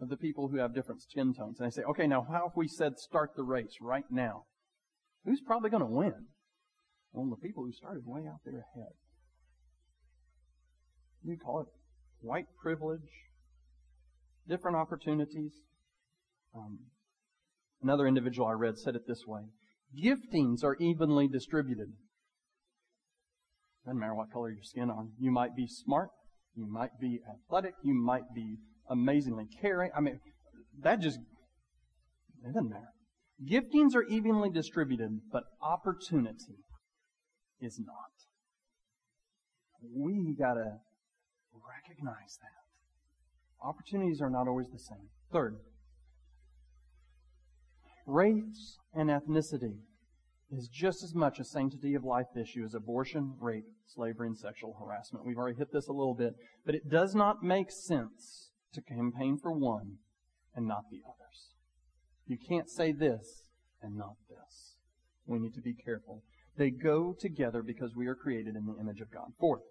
of 0.00 0.08
the 0.08 0.16
people 0.16 0.48
who 0.48 0.58
have 0.58 0.74
different 0.74 1.02
skin 1.02 1.34
tones. 1.34 1.58
And 1.58 1.70
they 1.70 1.74
say, 1.74 1.82
okay, 1.82 2.06
now 2.06 2.26
how 2.28 2.46
if 2.48 2.56
we 2.56 2.68
said 2.68 2.98
start 2.98 3.32
the 3.36 3.42
race 3.42 3.76
right 3.80 4.04
now? 4.10 4.44
Who's 5.24 5.40
probably 5.40 5.70
going 5.70 5.82
to 5.82 5.86
win? 5.86 6.26
Well, 7.12 7.28
the 7.30 7.48
people 7.48 7.64
who 7.64 7.72
started 7.72 8.02
way 8.06 8.22
out 8.26 8.40
there 8.44 8.64
ahead. 8.74 8.92
You 11.24 11.36
call 11.38 11.60
it 11.60 11.66
white 12.20 12.46
privilege, 12.62 13.00
different 14.48 14.76
opportunities. 14.76 15.52
Um, 16.54 16.78
another 17.82 18.06
individual 18.06 18.46
I 18.46 18.52
read 18.52 18.78
said 18.78 18.94
it 18.94 19.02
this 19.08 19.26
way 19.26 19.42
giftings 20.02 20.64
are 20.64 20.76
evenly 20.80 21.28
distributed. 21.28 21.92
Doesn't 23.84 24.00
matter 24.00 24.14
what 24.14 24.32
color 24.32 24.50
your 24.50 24.62
skin 24.62 24.90
are. 24.90 25.04
You 25.18 25.30
might 25.30 25.54
be 25.54 25.66
smart. 25.66 26.08
You 26.56 26.66
might 26.70 26.98
be 27.00 27.20
athletic. 27.28 27.74
You 27.82 27.94
might 27.94 28.34
be 28.34 28.56
amazingly 28.88 29.46
caring. 29.60 29.90
I 29.96 30.00
mean, 30.00 30.20
that 30.82 31.00
just, 31.00 31.18
it 31.18 32.46
doesn't 32.46 32.70
matter. 32.70 32.88
Giftings 33.50 33.94
are 33.94 34.04
evenly 34.04 34.50
distributed, 34.50 35.20
but 35.30 35.44
opportunity 35.62 36.56
is 37.60 37.78
not. 37.78 37.94
We 39.94 40.34
gotta 40.38 40.78
recognize 41.66 42.38
that. 42.42 43.66
Opportunities 43.66 44.20
are 44.20 44.30
not 44.30 44.48
always 44.48 44.68
the 44.70 44.78
same. 44.78 45.08
Third, 45.32 45.56
race 48.06 48.78
and 48.92 49.08
ethnicity 49.08 49.78
is 50.50 50.68
just 50.68 51.02
as 51.02 51.14
much 51.14 51.38
a 51.38 51.44
sanctity 51.44 51.94
of 51.94 52.04
life 52.04 52.26
issue 52.36 52.64
as 52.64 52.74
abortion, 52.74 53.34
rape, 53.40 53.64
slavery, 53.86 54.28
and 54.28 54.38
sexual 54.38 54.76
harassment. 54.78 55.24
We've 55.24 55.38
already 55.38 55.58
hit 55.58 55.72
this 55.72 55.88
a 55.88 55.92
little 55.92 56.14
bit, 56.14 56.34
but 56.64 56.74
it 56.74 56.88
does 56.88 57.14
not 57.14 57.42
make 57.42 57.70
sense 57.70 58.50
to 58.74 58.82
campaign 58.82 59.38
for 59.40 59.52
one 59.52 59.98
and 60.54 60.66
not 60.66 60.84
the 60.90 61.00
others. 61.06 61.50
You 62.26 62.36
can't 62.48 62.68
say 62.68 62.92
this 62.92 63.44
and 63.82 63.96
not 63.96 64.16
this. 64.28 64.76
We 65.26 65.38
need 65.38 65.54
to 65.54 65.60
be 65.60 65.74
careful. 65.74 66.22
They 66.56 66.70
go 66.70 67.14
together 67.18 67.62
because 67.62 67.96
we 67.96 68.06
are 68.06 68.14
created 68.14 68.54
in 68.54 68.66
the 68.66 68.78
image 68.78 69.00
of 69.00 69.10
God. 69.10 69.32
Fourth, 69.40 69.62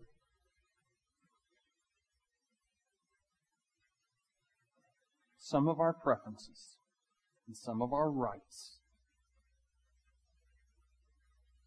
some 5.43 5.67
of 5.67 5.77
our 5.77 5.91
preferences 5.91 6.77
and 7.47 7.57
some 7.57 7.81
of 7.81 7.91
our 7.91 8.09
rights 8.09 8.79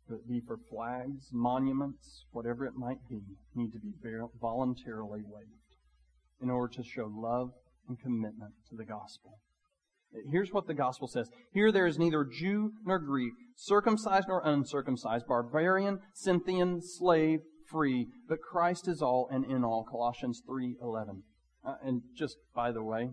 whether 0.07 0.21
it 0.21 0.29
be 0.29 0.41
for 0.47 0.57
flags, 0.71 1.31
monuments, 1.33 2.25
whatever 2.31 2.65
it 2.65 2.75
might 2.77 3.09
be, 3.11 3.23
need 3.55 3.73
to 3.73 3.79
be 3.79 3.93
voluntarily 4.41 5.21
waived 5.27 5.51
in 6.41 6.49
order 6.49 6.73
to 6.75 6.83
show 6.85 7.11
love 7.13 7.51
and 7.89 8.01
commitment 8.01 8.53
to 8.71 8.77
the 8.77 8.85
gospel. 8.85 9.41
Here's 10.31 10.53
what 10.53 10.67
the 10.67 10.75
gospel 10.75 11.09
says. 11.09 11.29
Here 11.53 11.73
there 11.73 11.87
is 11.87 11.99
neither 11.99 12.25
Jew 12.25 12.73
nor 12.85 13.01
Greek, 13.01 13.33
circumcised 13.57 14.29
nor 14.29 14.43
uncircumcised, 14.45 15.27
barbarian, 15.27 15.99
Scythian, 16.15 16.81
slave, 16.81 17.41
free, 17.69 18.07
but 18.29 18.39
Christ 18.41 18.87
is 18.87 19.03
all 19.03 19.29
and 19.31 19.45
in 19.45 19.65
all. 19.65 19.85
Colossians 19.85 20.41
3:11. 20.49 21.23
Uh, 21.65 21.75
and 21.83 22.03
just 22.15 22.37
by 22.55 22.71
the 22.71 22.85
way, 22.85 23.11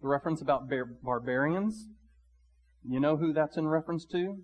the 0.00 0.08
reference 0.08 0.40
about 0.40 0.68
bar- 0.68 0.96
barbarians, 1.02 1.88
you 2.88 3.00
know 3.00 3.16
who 3.16 3.32
that's 3.32 3.56
in 3.56 3.66
reference 3.68 4.04
to? 4.06 4.38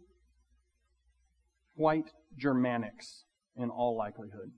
white 1.75 2.11
Germanics 2.41 3.25
in 3.57 3.71
all 3.71 3.97
likelihood, 3.97 4.53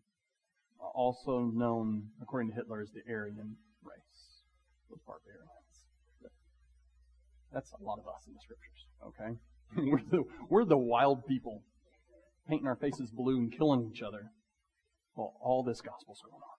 also 0.95 1.51
known, 1.55 2.09
according 2.23 2.51
to 2.51 2.55
Hitler, 2.55 2.81
as 2.81 2.91
the 2.93 3.01
Aryan 3.11 3.57
race, 3.83 4.43
the 4.91 4.97
barbarians. 5.07 5.43
That's 7.53 7.73
a 7.73 7.83
lot 7.83 7.99
of 7.99 8.07
us 8.07 8.27
in 8.27 8.35
the 8.35 8.41
scriptures, 8.41 8.87
okay? 9.07 9.39
we're, 9.91 10.11
the, 10.11 10.25
we're 10.49 10.65
the 10.65 10.79
wild 10.79 11.27
people 11.27 11.63
painting 12.49 12.67
our 12.67 12.77
faces 12.77 13.11
blue 13.11 13.39
and 13.39 13.53
killing 13.53 13.91
each 13.93 14.03
other. 14.03 14.31
Well, 15.17 15.35
all 15.41 15.63
this 15.63 15.81
gospel's 15.81 16.21
going 16.23 16.35
on. 16.43 16.56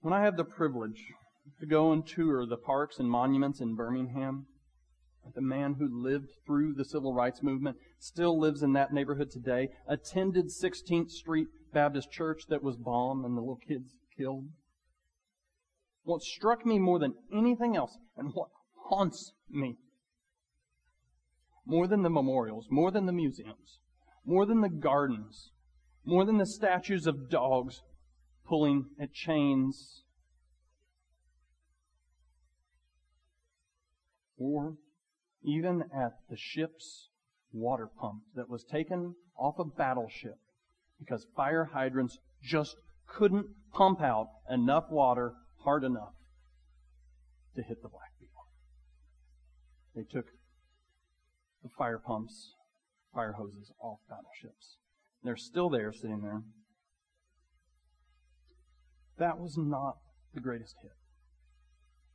When 0.00 0.14
I 0.14 0.22
have 0.22 0.36
the 0.36 0.44
privilege 0.44 1.04
to 1.58 1.66
go 1.66 1.92
and 1.92 2.06
tour 2.06 2.46
the 2.46 2.56
parks 2.56 2.98
and 2.98 3.10
monuments 3.10 3.60
in 3.60 3.74
Birmingham, 3.74 4.46
the 5.34 5.40
man 5.40 5.74
who 5.74 6.02
lived 6.02 6.30
through 6.46 6.74
the 6.74 6.84
civil 6.84 7.14
rights 7.14 7.42
movement, 7.42 7.76
still 7.98 8.38
lives 8.38 8.62
in 8.62 8.72
that 8.72 8.92
neighborhood 8.92 9.30
today, 9.30 9.68
attended 9.86 10.46
16th 10.46 11.10
Street 11.10 11.48
Baptist 11.72 12.10
Church 12.10 12.44
that 12.48 12.62
was 12.62 12.76
bombed 12.76 13.24
and 13.24 13.36
the 13.36 13.40
little 13.40 13.60
kids 13.68 13.94
killed. 14.16 14.46
What 16.02 16.22
struck 16.22 16.64
me 16.64 16.78
more 16.78 16.98
than 16.98 17.14
anything 17.32 17.76
else, 17.76 17.96
and 18.16 18.32
what 18.32 18.48
haunts 18.88 19.32
me, 19.50 19.76
more 21.66 21.86
than 21.86 22.02
the 22.02 22.10
memorials, 22.10 22.66
more 22.70 22.90
than 22.90 23.06
the 23.06 23.12
museums, 23.12 23.78
more 24.24 24.46
than 24.46 24.62
the 24.62 24.70
gardens, 24.70 25.50
more 26.04 26.24
than 26.24 26.38
the 26.38 26.46
statues 26.46 27.06
of 27.06 27.28
dogs 27.28 27.82
pulling 28.50 28.84
at 29.00 29.12
chains, 29.12 30.02
or 34.36 34.74
even 35.44 35.84
at 35.94 36.14
the 36.28 36.36
ship's 36.36 37.10
water 37.52 37.86
pump 37.86 38.22
that 38.34 38.50
was 38.50 38.64
taken 38.64 39.14
off 39.38 39.54
a 39.60 39.64
battleship 39.64 40.36
because 40.98 41.24
fire 41.36 41.70
hydrants 41.72 42.18
just 42.42 42.74
couldn't 43.06 43.46
pump 43.72 44.02
out 44.02 44.26
enough 44.50 44.84
water 44.90 45.34
hard 45.62 45.84
enough 45.84 46.14
to 47.54 47.62
hit 47.62 47.80
the 47.82 47.88
black 47.88 48.10
beetle. 48.18 48.46
They 49.94 50.02
took 50.02 50.26
the 51.62 51.68
fire 51.78 51.98
pumps, 51.98 52.54
fire 53.14 53.32
hoses 53.32 53.70
off 53.80 54.00
battleships. 54.08 54.76
They're 55.22 55.36
still 55.36 55.70
there, 55.70 55.92
sitting 55.92 56.22
there. 56.22 56.42
That 59.20 59.38
was 59.38 59.58
not 59.58 59.98
the 60.34 60.40
greatest 60.40 60.76
hit. 60.80 60.92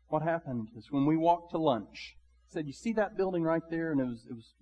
What 0.07 0.23
happened 0.23 0.69
is 0.75 0.87
when 0.91 1.05
we 1.05 1.15
walked 1.15 1.51
to 1.51 1.59
lunch, 1.59 2.17
said, 2.47 2.65
"You 2.65 2.73
see 2.73 2.93
that 2.93 3.15
building 3.15 3.43
right 3.43 3.61
there?" 3.69 3.91
And 3.91 4.01
it 4.01 4.05
was 4.05 4.25
it 4.27 4.33
was 4.33 4.55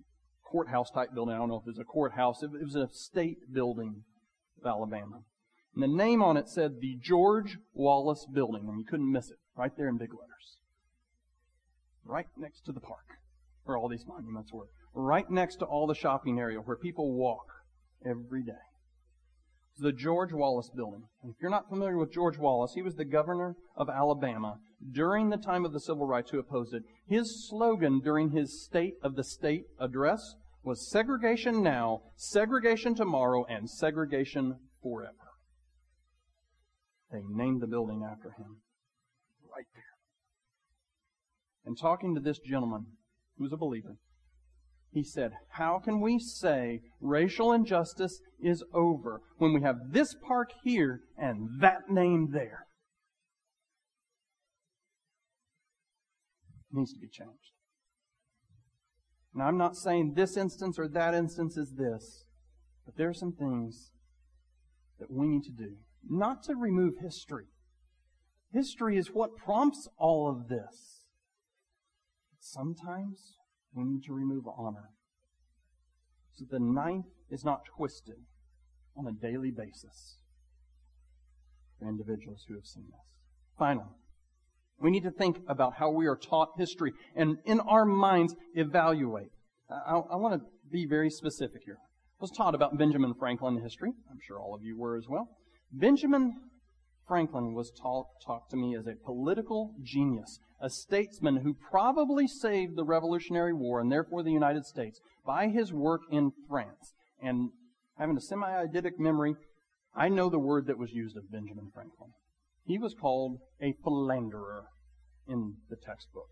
courthouse 0.44 0.90
type 0.90 1.14
building. 1.14 1.34
I 1.34 1.38
don't 1.38 1.48
know 1.48 1.56
if 1.56 1.66
it 1.66 1.70
was 1.70 1.78
a 1.78 1.84
courthouse. 1.84 2.42
It, 2.42 2.50
it 2.54 2.64
was 2.64 2.76
a 2.76 2.88
state 2.92 3.50
building 3.52 4.04
of 4.60 4.66
Alabama. 4.66 5.22
And 5.74 5.82
the 5.82 5.88
name 5.88 6.22
on 6.22 6.36
it 6.36 6.48
said 6.48 6.80
the 6.80 6.96
George 7.00 7.56
Wallace 7.72 8.26
Building, 8.30 8.68
and 8.68 8.78
you 8.78 8.84
couldn't 8.84 9.10
miss 9.10 9.30
it, 9.30 9.38
right 9.56 9.72
there 9.76 9.88
in 9.88 9.96
big 9.96 10.12
letters. 10.12 10.58
Right 12.04 12.28
next 12.36 12.66
to 12.66 12.72
the 12.72 12.80
park, 12.80 13.06
where 13.64 13.78
all 13.78 13.88
these 13.88 14.06
monuments 14.06 14.52
were. 14.52 14.68
Right 14.92 15.28
next 15.30 15.56
to 15.56 15.64
all 15.64 15.86
the 15.86 15.94
shopping 15.94 16.38
area 16.38 16.58
where 16.58 16.76
people 16.76 17.14
walk 17.14 17.46
every 18.04 18.42
day. 18.42 18.73
The 19.78 19.92
George 19.92 20.32
Wallace 20.32 20.70
Building. 20.74 21.02
And 21.22 21.32
if 21.32 21.36
you're 21.40 21.50
not 21.50 21.68
familiar 21.68 21.98
with 21.98 22.12
George 22.12 22.38
Wallace, 22.38 22.72
he 22.74 22.82
was 22.82 22.94
the 22.94 23.04
governor 23.04 23.56
of 23.76 23.88
Alabama 23.88 24.58
during 24.92 25.30
the 25.30 25.36
time 25.36 25.64
of 25.64 25.72
the 25.72 25.80
civil 25.80 26.06
rights 26.06 26.30
who 26.30 26.38
opposed 26.38 26.74
it. 26.74 26.82
His 27.08 27.48
slogan 27.48 28.00
during 28.00 28.30
his 28.30 28.64
State 28.64 28.94
of 29.02 29.16
the 29.16 29.24
State 29.24 29.64
address 29.80 30.36
was 30.62 30.90
segregation 30.90 31.62
now, 31.62 32.02
segregation 32.16 32.94
tomorrow, 32.94 33.44
and 33.48 33.68
segregation 33.68 34.56
forever. 34.82 35.12
They 37.10 37.20
named 37.28 37.60
the 37.60 37.66
building 37.66 38.02
after 38.08 38.30
him. 38.30 38.62
Right 39.54 39.66
there. 39.74 39.84
And 41.66 41.78
talking 41.78 42.14
to 42.14 42.20
this 42.20 42.38
gentleman, 42.38 42.86
who's 43.38 43.52
a 43.52 43.56
believer, 43.56 43.96
he 44.94 45.02
said, 45.02 45.32
How 45.48 45.80
can 45.80 46.00
we 46.00 46.20
say 46.20 46.80
racial 47.00 47.52
injustice 47.52 48.20
is 48.40 48.62
over 48.72 49.20
when 49.38 49.52
we 49.52 49.60
have 49.62 49.90
this 49.90 50.14
park 50.14 50.52
here 50.62 51.00
and 51.18 51.60
that 51.60 51.90
name 51.90 52.28
there? 52.32 52.66
It 56.70 56.78
needs 56.78 56.92
to 56.92 57.00
be 57.00 57.08
changed. 57.08 57.52
Now, 59.34 59.46
I'm 59.46 59.58
not 59.58 59.76
saying 59.76 60.14
this 60.14 60.36
instance 60.36 60.78
or 60.78 60.86
that 60.86 61.12
instance 61.12 61.56
is 61.56 61.74
this, 61.76 62.24
but 62.86 62.96
there 62.96 63.08
are 63.08 63.14
some 63.14 63.32
things 63.32 63.90
that 65.00 65.10
we 65.10 65.26
need 65.26 65.42
to 65.42 65.50
do. 65.50 65.72
Not 66.08 66.44
to 66.44 66.54
remove 66.54 66.94
history. 67.02 67.46
History 68.52 68.96
is 68.96 69.08
what 69.08 69.36
prompts 69.36 69.88
all 69.98 70.30
of 70.30 70.46
this. 70.48 71.02
Sometimes 72.38 73.38
we 73.74 73.84
need 73.84 74.04
to 74.04 74.12
remove 74.12 74.44
honor. 74.46 74.90
So 76.34 76.44
the 76.50 76.58
knife 76.58 77.04
is 77.30 77.44
not 77.44 77.62
twisted 77.76 78.16
on 78.96 79.06
a 79.06 79.12
daily 79.12 79.50
basis 79.50 80.16
for 81.78 81.88
individuals 81.88 82.44
who 82.48 82.54
have 82.54 82.66
seen 82.66 82.84
this. 82.90 83.00
Finally, 83.58 83.86
we 84.80 84.90
need 84.90 85.04
to 85.04 85.10
think 85.10 85.38
about 85.48 85.74
how 85.74 85.90
we 85.90 86.06
are 86.06 86.16
taught 86.16 86.50
history 86.58 86.92
and 87.14 87.38
in 87.44 87.60
our 87.60 87.84
minds 87.84 88.34
evaluate. 88.54 89.30
I, 89.70 89.94
I 89.94 90.16
want 90.16 90.40
to 90.40 90.46
be 90.70 90.86
very 90.86 91.10
specific 91.10 91.62
here. 91.64 91.78
I 91.80 92.20
was 92.20 92.30
taught 92.30 92.54
about 92.54 92.76
Benjamin 92.76 93.14
Franklin 93.14 93.60
history. 93.62 93.90
I'm 94.10 94.18
sure 94.26 94.40
all 94.40 94.54
of 94.54 94.62
you 94.62 94.76
were 94.78 94.96
as 94.96 95.08
well. 95.08 95.28
Benjamin 95.72 96.36
Franklin 97.06 97.52
was 97.54 97.70
taught, 97.70 98.06
talked 98.24 98.50
to 98.50 98.56
me 98.56 98.74
as 98.76 98.86
a 98.86 98.94
political 98.94 99.74
genius, 99.82 100.38
a 100.60 100.70
statesman 100.70 101.38
who 101.38 101.54
probably 101.54 102.26
saved 102.26 102.76
the 102.76 102.84
Revolutionary 102.84 103.52
War 103.52 103.80
and 103.80 103.92
therefore 103.92 104.22
the 104.22 104.32
United 104.32 104.64
States 104.64 105.00
by 105.26 105.48
his 105.48 105.72
work 105.72 106.02
in 106.10 106.32
France. 106.48 106.94
And 107.22 107.50
having 107.98 108.16
a 108.16 108.20
semi-eidetic 108.20 108.98
memory, 108.98 109.34
I 109.94 110.08
know 110.08 110.30
the 110.30 110.38
word 110.38 110.66
that 110.66 110.78
was 110.78 110.92
used 110.92 111.16
of 111.16 111.30
Benjamin 111.30 111.70
Franklin. 111.74 112.10
He 112.66 112.78
was 112.78 112.94
called 112.94 113.38
a 113.60 113.74
philanderer 113.84 114.64
in 115.28 115.56
the 115.68 115.76
textbook. 115.76 116.30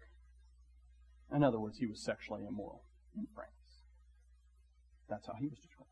In 1.35 1.45
other 1.45 1.61
words, 1.61 1.79
he 1.79 1.87
was 1.87 2.03
sexually 2.03 2.43
immoral 2.47 2.85
in 3.17 3.27
France. 3.35 3.85
That's 5.09 5.27
how 5.27 5.35
he 5.39 5.47
was 5.47 5.59
described. 5.59 5.92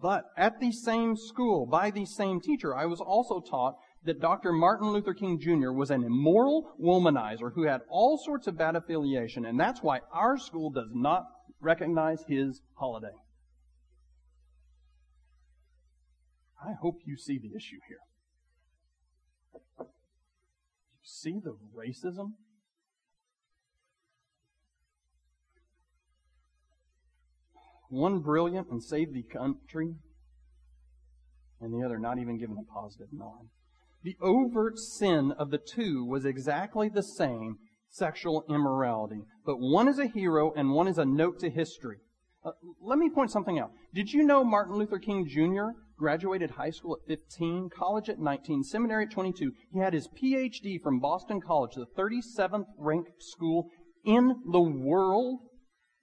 But 0.00 0.26
at 0.36 0.60
the 0.60 0.70
same 0.70 1.16
school, 1.16 1.66
by 1.66 1.90
the 1.90 2.06
same 2.06 2.40
teacher, 2.40 2.74
I 2.74 2.86
was 2.86 3.00
also 3.00 3.40
taught 3.40 3.76
that 4.04 4.20
Dr. 4.20 4.52
Martin 4.52 4.90
Luther 4.90 5.12
King 5.12 5.40
Jr. 5.40 5.72
was 5.72 5.90
an 5.90 6.04
immoral 6.04 6.70
womanizer 6.80 7.52
who 7.52 7.64
had 7.64 7.80
all 7.88 8.16
sorts 8.16 8.46
of 8.46 8.56
bad 8.56 8.76
affiliation, 8.76 9.44
and 9.44 9.58
that's 9.58 9.82
why 9.82 10.00
our 10.12 10.38
school 10.38 10.70
does 10.70 10.90
not 10.94 11.24
recognize 11.60 12.22
his 12.28 12.60
holiday. 12.74 13.14
I 16.64 16.72
hope 16.80 17.00
you 17.04 17.16
see 17.16 17.38
the 17.38 17.56
issue 17.56 17.78
here. 17.88 17.98
You 19.80 19.86
see 21.02 21.40
the 21.42 21.56
racism? 21.76 22.34
One 27.88 28.20
brilliant 28.20 28.68
and 28.70 28.82
saved 28.82 29.14
the 29.14 29.22
country, 29.22 29.94
and 31.60 31.72
the 31.72 31.84
other 31.84 31.98
not 31.98 32.18
even 32.18 32.38
given 32.38 32.58
a 32.58 32.72
positive 32.72 33.08
nod. 33.12 33.48
The 34.02 34.16
overt 34.20 34.78
sin 34.78 35.32
of 35.32 35.50
the 35.50 35.58
two 35.58 36.04
was 36.04 36.24
exactly 36.24 36.88
the 36.88 37.02
same 37.02 37.56
sexual 37.88 38.44
immorality, 38.48 39.22
but 39.44 39.56
one 39.56 39.88
is 39.88 39.98
a 39.98 40.06
hero 40.06 40.52
and 40.54 40.70
one 40.70 40.86
is 40.86 40.98
a 40.98 41.04
note 41.04 41.38
to 41.40 41.50
history. 41.50 41.98
Uh, 42.44 42.52
let 42.80 42.98
me 42.98 43.10
point 43.10 43.30
something 43.30 43.58
out. 43.58 43.72
Did 43.92 44.12
you 44.12 44.22
know 44.22 44.44
Martin 44.44 44.76
Luther 44.76 44.98
King 44.98 45.26
Jr. 45.26 45.70
graduated 45.98 46.52
high 46.52 46.70
school 46.70 46.98
at 47.00 47.08
15, 47.08 47.70
college 47.70 48.08
at 48.08 48.20
19, 48.20 48.62
seminary 48.62 49.06
at 49.06 49.10
22? 49.10 49.52
He 49.72 49.80
had 49.80 49.94
his 49.94 50.08
PhD 50.08 50.80
from 50.80 51.00
Boston 51.00 51.40
College, 51.40 51.74
the 51.74 51.86
37th 51.86 52.66
ranked 52.78 53.22
school 53.22 53.70
in 54.04 54.36
the 54.50 54.60
world, 54.60 55.40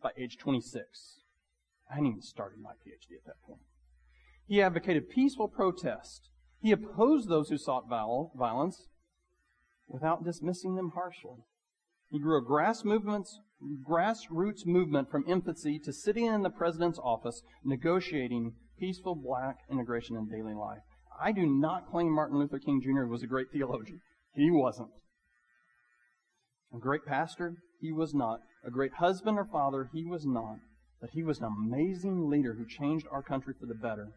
by 0.02 0.12
age 0.18 0.38
26. 0.38 1.25
I 1.90 1.96
hadn't 1.96 2.10
even 2.10 2.22
started 2.22 2.60
my 2.60 2.72
PhD 2.72 3.16
at 3.18 3.26
that 3.26 3.42
point. 3.46 3.62
He 4.48 4.62
advocated 4.62 5.10
peaceful 5.10 5.48
protest. 5.48 6.30
He 6.62 6.72
opposed 6.72 7.30
those 7.30 7.50
who 7.50 7.58
sought 7.58 7.90
violence 7.90 8.88
without 9.88 10.24
dismissing 10.24 10.76
them 10.76 10.92
harshly. 10.96 11.44
He 12.10 12.20
grew 12.20 12.38
a 12.38 12.46
grass 12.46 12.84
movements, 12.84 13.40
grassroots 13.88 14.66
movement 14.66 15.10
from 15.10 15.26
infancy 15.28 15.80
to 15.80 15.94
sitting 15.94 16.26
in 16.26 16.44
the 16.44 16.50
president's 16.50 17.00
office 17.00 17.42
negotiating 17.64 18.54
peaceful 18.80 19.16
black 19.16 19.58
integration 19.70 20.16
in 20.16 20.28
daily 20.28 20.54
life. 20.54 20.82
I 21.22 21.32
do 21.32 21.46
not 21.46 21.90
claim 21.90 22.14
Martin 22.14 22.40
Luther 22.40 22.60
King 22.60 22.82
Jr. 22.82 23.06
was 23.06 23.24
a 23.24 23.28
great 23.28 23.48
theologian. 23.52 24.02
He 24.34 24.52
wasn't. 24.52 24.90
A 26.74 26.78
great 26.78 27.06
pastor? 27.06 27.56
He 27.80 27.92
was 27.92 28.14
not. 28.14 28.40
A 28.66 28.72
great 28.72 28.96
husband 28.96 29.38
or 29.38 29.46
father? 29.46 29.90
He 29.94 30.06
was 30.06 30.26
not. 30.26 30.58
But 31.02 31.12
he 31.12 31.24
was 31.24 31.40
an 31.40 31.46
amazing 31.46 32.30
leader 32.30 32.54
who 32.54 32.66
changed 32.66 33.08
our 33.12 33.22
country 33.22 33.54
for 33.60 33.66
the 33.66 33.76
better 33.76 34.10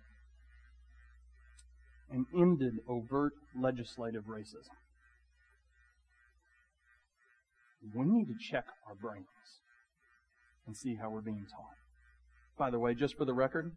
and 2.11 2.27
ended 2.35 2.75
overt 2.89 3.33
legislative 3.55 4.25
racism. 4.25 4.77
We 7.95 8.05
need 8.05 8.27
to 8.27 8.35
check 8.39 8.65
our 8.87 8.95
brains 8.95 9.27
and 10.67 10.77
see 10.77 10.97
how 10.97 11.11
we're 11.11 11.21
being 11.21 11.47
taught. 11.51 11.77
By 12.59 12.71
the 12.71 12.79
way, 12.79 12.95
just 12.95 13.17
for 13.17 13.25
the 13.25 13.35
record, 13.35 13.73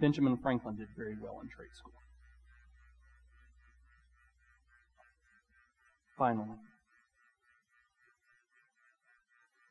Benjamin 0.00 0.36
Franklin 0.36 0.76
did 0.76 0.88
very 0.96 1.16
well 1.20 1.40
in 1.42 1.48
trade 1.48 1.74
school. 1.76 1.92
Finally, 6.16 6.56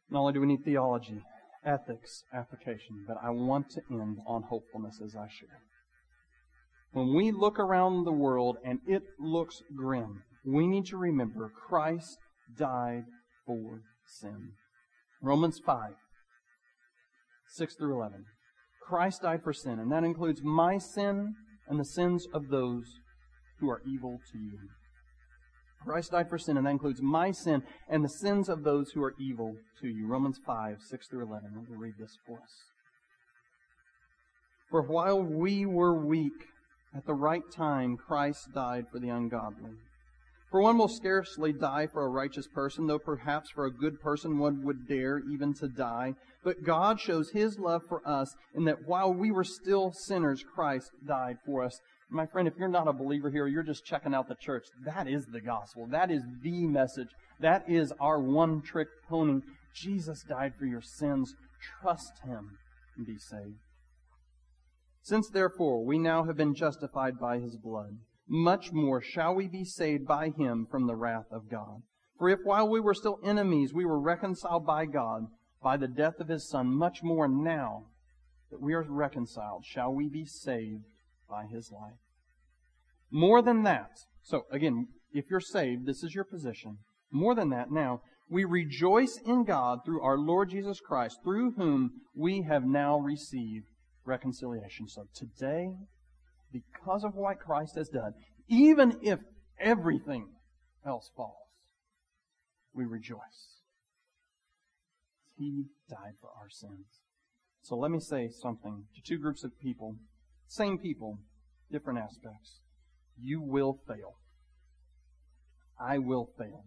Not 0.10 0.22
only 0.22 0.34
do 0.34 0.42
we 0.42 0.48
need 0.48 0.64
theology, 0.64 1.22
ethics, 1.68 2.24
application, 2.34 3.04
but 3.08 3.18
I 3.22 3.30
want 3.30 3.70
to 3.72 3.82
end 3.92 4.18
on 4.26 4.44
hopefulness 4.44 5.00
as 5.04 5.16
I 5.16 5.28
share. 5.28 5.62
When 6.94 7.14
we 7.14 7.32
look 7.32 7.60
around 7.60 8.06
the 8.06 8.12
world 8.12 8.58
and 8.66 8.80
it 8.88 9.04
looks 9.20 9.62
grim, 9.76 10.24
we 10.46 10.66
need 10.66 10.86
to 10.88 10.98
remember 10.98 11.52
Christ 11.68 12.18
died 12.58 13.04
for 13.46 13.82
sin. 14.06 14.54
Romans 15.22 15.60
5, 15.64 15.92
6 17.50 17.76
through 17.76 17.96
11. 17.96 18.26
Christ 18.82 19.24
died 19.24 19.44
for 19.44 19.52
sin, 19.52 19.80
and 19.80 19.92
that 19.92 20.06
includes 20.06 20.42
my 20.42 20.78
sin 20.78 21.36
and 21.68 21.80
the 21.80 21.86
sins 21.86 22.26
of 22.34 22.48
those 22.48 22.86
who 23.60 23.70
are 23.70 23.82
evil 23.86 24.20
to 24.32 24.38
you. 24.38 24.70
Christ 25.84 26.12
died 26.12 26.30
for 26.30 26.38
sin, 26.38 26.58
and 26.58 26.66
that 26.66 26.72
includes 26.72 27.02
my 27.02 27.32
sin 27.32 27.64
and 27.90 28.04
the 28.04 28.10
sins 28.10 28.50
of 28.50 28.64
those 28.64 28.92
who 28.92 29.04
are 29.04 29.14
evil 29.20 29.56
to 29.82 29.88
you. 29.88 30.08
Romans 30.08 30.40
5, 30.46 30.78
6 30.90 31.08
through 31.08 31.24
11. 31.24 31.52
Let 31.56 31.70
me 31.70 31.76
read 31.78 31.94
this 32.00 32.18
for 32.26 32.38
us. 32.38 32.54
For 34.70 34.82
while 34.82 35.22
we 35.22 35.66
were 35.66 36.06
weak, 36.06 36.34
at 36.96 37.06
the 37.06 37.14
right 37.14 37.44
time, 37.56 37.96
Christ 37.96 38.50
died 38.54 38.86
for 38.92 39.00
the 39.00 39.10
ungodly. 39.10 39.72
For 40.50 40.62
one 40.62 40.78
will 40.78 40.88
scarcely 40.88 41.52
die 41.52 41.88
for 41.88 42.06
a 42.06 42.10
righteous 42.10 42.48
person, 42.48 42.88
though 42.88 43.00
perhaps 43.00 43.50
for 43.52 43.66
a 43.66 43.72
good 43.72 44.00
person 44.00 44.38
one 44.38 44.64
would 44.64 44.88
dare 44.88 45.20
even 45.32 45.54
to 45.56 45.68
die. 45.68 46.14
But 46.44 46.64
God 46.64 47.00
shows 47.00 47.32
His 47.32 47.60
love 47.60 47.82
for 47.88 48.02
us 48.08 48.34
in 48.56 48.64
that 48.66 48.88
while 48.88 49.14
we 49.14 49.30
were 49.30 49.44
still 49.44 49.92
sinners, 49.92 50.44
Christ 50.56 50.90
died 51.06 51.38
for 51.46 51.64
us. 51.64 51.78
My 52.10 52.26
friend, 52.26 52.48
if 52.48 52.56
you're 52.58 52.70
not 52.70 52.88
a 52.88 52.94
believer 52.94 53.30
here, 53.30 53.48
you're 53.48 53.64
just 53.64 53.86
checking 53.86 54.14
out 54.14 54.30
the 54.30 54.36
church. 54.36 54.66
That 54.86 55.08
is 55.08 55.26
the 55.26 55.42
gospel. 55.42 55.88
That 55.88 56.10
is 56.10 56.24
the 56.42 56.66
message. 56.66 57.10
That 57.42 57.70
is 57.70 57.92
our 58.00 58.20
one 58.20 58.62
trick 58.62 58.88
pony. 59.10 59.42
Jesus 59.74 60.24
died 60.24 60.54
for 60.58 60.66
your 60.66 60.82
sins. 60.82 61.34
Trust 61.82 62.14
Him 62.24 62.58
and 62.96 63.06
be 63.06 63.18
saved. 63.18 63.60
Since 65.02 65.30
therefore 65.30 65.86
we 65.86 65.98
now 65.98 66.24
have 66.24 66.38
been 66.38 66.56
justified 66.56 67.20
by 67.20 67.40
His 67.40 67.58
blood, 67.58 67.98
much 68.28 68.72
more 68.72 69.02
shall 69.02 69.36
we 69.36 69.48
be 69.48 69.66
saved 69.66 70.08
by 70.08 70.30
Him 70.30 70.66
from 70.70 70.88
the 70.88 70.96
wrath 70.96 71.28
of 71.32 71.50
God. 71.50 71.82
For 72.18 72.30
if 72.30 72.40
while 72.44 72.70
we 72.70 72.80
were 72.80 72.94
still 72.94 73.20
enemies 73.24 73.74
we 73.74 73.86
were 73.86 74.00
reconciled 74.00 74.66
by 74.66 74.86
God 74.86 75.28
by 75.62 75.76
the 75.76 75.88
death 75.88 76.20
of 76.20 76.30
His 76.30 76.50
Son, 76.50 76.74
much 76.74 77.04
more 77.04 77.28
now 77.28 77.84
that 78.50 78.62
we 78.62 78.74
are 78.74 78.84
reconciled 78.88 79.66
shall 79.66 79.94
we 79.94 80.08
be 80.08 80.26
saved 80.26 80.84
by 81.30 81.46
his 81.46 81.72
life. 81.72 82.00
More 83.12 83.42
than 83.42 83.64
that, 83.64 83.92
so 84.22 84.44
again, 84.52 84.88
if 85.12 85.26
you're 85.30 85.40
saved, 85.40 85.86
this 85.86 86.04
is 86.04 86.14
your 86.14 86.26
position. 86.26 86.78
More 87.12 87.36
than 87.36 87.50
that, 87.50 87.72
now, 87.72 88.02
we 88.30 88.44
rejoice 88.44 89.18
in 89.26 89.46
God 89.46 89.80
through 89.86 90.02
our 90.02 90.18
Lord 90.18 90.50
Jesus 90.50 90.82
Christ, 90.82 91.20
through 91.24 91.52
whom 91.52 91.92
we 92.14 92.42
have 92.42 92.66
now 92.66 93.00
received 93.00 93.66
reconciliation. 94.06 94.88
So 94.88 95.06
today, 95.16 95.70
because 96.52 97.04
of 97.04 97.16
what 97.16 97.40
Christ 97.40 97.76
has 97.78 97.88
done, 97.88 98.14
even 98.50 99.00
if 99.02 99.20
everything 99.60 100.28
else 100.86 101.10
falls, 101.16 101.34
we 102.74 102.86
rejoice. 102.86 103.62
He 105.38 105.66
died 105.90 106.16
for 106.20 106.30
our 106.30 106.50
sins. 106.50 107.02
So 107.62 107.76
let 107.76 107.92
me 107.92 108.00
say 108.00 108.30
something 108.30 108.84
to 108.96 109.02
two 109.02 109.20
groups 109.20 109.44
of 109.44 109.60
people 109.60 109.96
same 110.48 110.78
people, 110.78 111.20
different 111.72 112.00
aspects. 112.00 112.60
You 113.20 113.42
will 113.42 113.80
fail. 113.88 114.18
I 115.80 115.98
will 115.98 116.30
fail. 116.38 116.66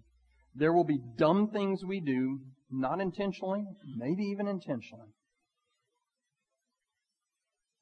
There 0.54 0.72
will 0.72 0.84
be 0.84 1.00
dumb 1.16 1.48
things 1.48 1.84
we 1.84 2.00
do, 2.00 2.40
not 2.70 3.00
intentionally, 3.00 3.64
maybe 3.96 4.24
even 4.24 4.46
intentionally, 4.48 5.14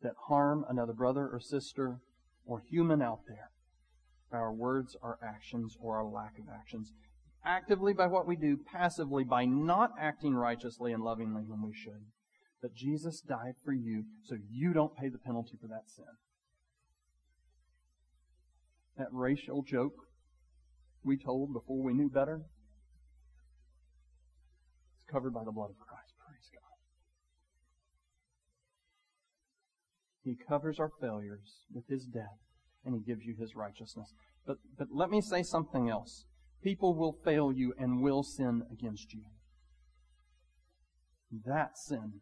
that 0.03 0.13
harm 0.29 0.65
another 0.69 0.93
brother 0.93 1.29
or 1.33 1.41
sister 1.41 1.99
or 2.47 2.63
human 2.71 3.03
out 3.03 3.21
there 3.27 3.51
by 4.31 4.39
our 4.39 4.53
words, 4.53 4.97
our 5.03 5.19
actions, 5.23 5.77
or 5.81 5.97
our 5.97 6.05
lack 6.05 6.39
of 6.39 6.45
actions. 6.53 6.93
Actively 7.45 7.95
by 7.95 8.07
what 8.07 8.27
we 8.27 8.37
do, 8.37 8.59
passively 8.71 9.25
by 9.25 9.45
not 9.45 9.93
acting 9.99 10.35
righteously 10.35 10.93
and 10.93 11.03
lovingly 11.03 11.43
when 11.47 11.63
we 11.63 11.73
should. 11.75 12.05
But 12.61 12.75
Jesus 12.75 13.21
died 13.21 13.55
for 13.65 13.73
you 13.73 14.05
so 14.25 14.37
you 14.51 14.73
don't 14.73 14.97
pay 14.97 15.09
the 15.09 15.19
penalty 15.19 15.57
for 15.61 15.69
that 15.69 15.89
sin. 15.89 16.05
That 18.97 19.09
racial 19.13 19.63
joke 19.63 19.95
we 21.05 21.17
told 21.17 21.53
before 21.53 21.83
we 21.83 21.95
knew 21.95 22.11
better 22.11 22.43
is 24.99 25.05
covered 25.11 25.33
by 25.33 25.45
the 25.45 25.53
blood 25.53 25.71
of 25.71 25.79
Christ. 25.79 26.15
Praise 26.19 26.51
God. 26.53 26.79
He 30.25 30.37
covers 30.49 30.81
our 30.81 30.91
failures 31.01 31.63
with 31.73 31.87
His 31.89 32.07
death 32.07 32.41
and 32.85 32.93
He 32.95 33.01
gives 33.01 33.25
you 33.25 33.37
His 33.39 33.55
righteousness. 33.55 34.13
But, 34.45 34.57
but 34.77 34.89
let 34.93 35.11
me 35.11 35.21
say 35.21 35.45
something 35.45 35.89
else. 35.89 36.25
People 36.65 36.97
will 36.97 37.17
fail 37.25 37.53
you 37.53 37.73
and 37.79 38.03
will 38.03 38.25
sin 38.25 38.63
against 38.73 39.15
you. 39.15 39.23
That 41.47 41.79
sin 41.79 42.15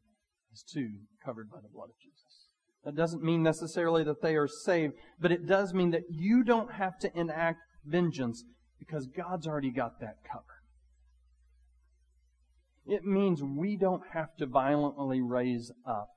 is 0.57 0.63
too 0.63 0.89
covered 1.23 1.51
by 1.51 1.59
the 1.61 1.69
blood 1.69 1.91
of 1.91 1.99
Jesus. 2.03 2.49
That 2.85 2.97
doesn't 2.97 3.23
mean 3.23 3.43
necessarily 3.43 4.05
that 4.05 4.23
they 4.23 4.37
are 4.37 4.49
saved, 4.49 4.95
but 5.21 5.33
it 5.33 5.47
does 5.47 5.75
mean 5.75 5.91
that 5.91 6.05
you 6.09 6.45
don't 6.45 6.73
have 6.73 6.99
to 7.01 7.11
enact 7.19 7.59
vengeance 7.85 8.45
because 8.79 9.07
God's 9.07 9.47
already 9.47 9.71
got 9.71 10.01
that 10.01 10.17
covered. 10.31 10.45
It 12.87 13.05
means 13.05 13.43
we 13.43 13.77
don't 13.77 14.03
have 14.13 14.35
to 14.39 14.47
violently 14.47 15.21
raise 15.21 15.73
up. 15.87 16.09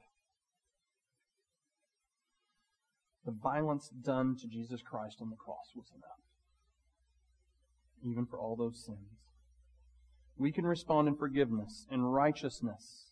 The 3.26 3.32
violence 3.32 3.90
done 3.90 4.36
to 4.40 4.48
Jesus 4.48 4.82
Christ 4.82 5.18
on 5.22 5.30
the 5.30 5.36
cross 5.36 5.74
was 5.76 5.92
enough, 5.94 6.22
even 8.10 8.26
for 8.26 8.40
all 8.40 8.56
those 8.56 8.86
sins. 8.86 9.18
We 10.38 10.52
can 10.52 10.66
respond 10.66 11.08
in 11.08 11.18
forgiveness 11.18 11.86
and 11.92 12.14
righteousness 12.14 13.09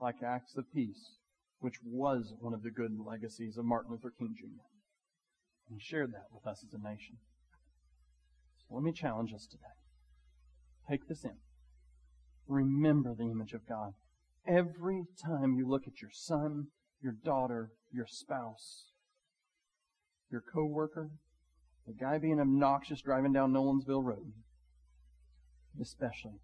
like 0.00 0.22
acts 0.22 0.56
of 0.56 0.72
peace, 0.72 1.18
which 1.60 1.76
was 1.84 2.34
one 2.40 2.54
of 2.54 2.62
the 2.62 2.70
good 2.70 2.92
legacies 3.04 3.56
of 3.56 3.64
Martin 3.64 3.92
Luther 3.92 4.12
King 4.18 4.34
Jr. 4.36 4.64
And 5.68 5.78
he 5.78 5.84
shared 5.84 6.12
that 6.12 6.26
with 6.32 6.46
us 6.46 6.64
as 6.64 6.72
a 6.72 6.82
nation. 6.82 7.16
So 8.58 8.74
let 8.74 8.84
me 8.84 8.92
challenge 8.92 9.32
us 9.32 9.46
today. 9.46 9.62
Take 10.88 11.08
this 11.08 11.24
in. 11.24 11.36
Remember 12.46 13.14
the 13.14 13.30
image 13.30 13.52
of 13.52 13.66
God. 13.66 13.92
Every 14.46 15.04
time 15.24 15.54
you 15.54 15.66
look 15.66 15.86
at 15.86 16.02
your 16.02 16.10
son, 16.12 16.66
your 17.00 17.14
daughter, 17.24 17.70
your 17.90 18.06
spouse, 18.06 18.90
your 20.30 20.42
coworker, 20.52 21.10
the 21.86 21.94
guy 21.94 22.18
being 22.18 22.40
obnoxious 22.40 23.00
driving 23.00 23.32
down 23.32 23.52
Nolensville 23.52 24.04
Road, 24.04 24.32
especially 25.80 26.40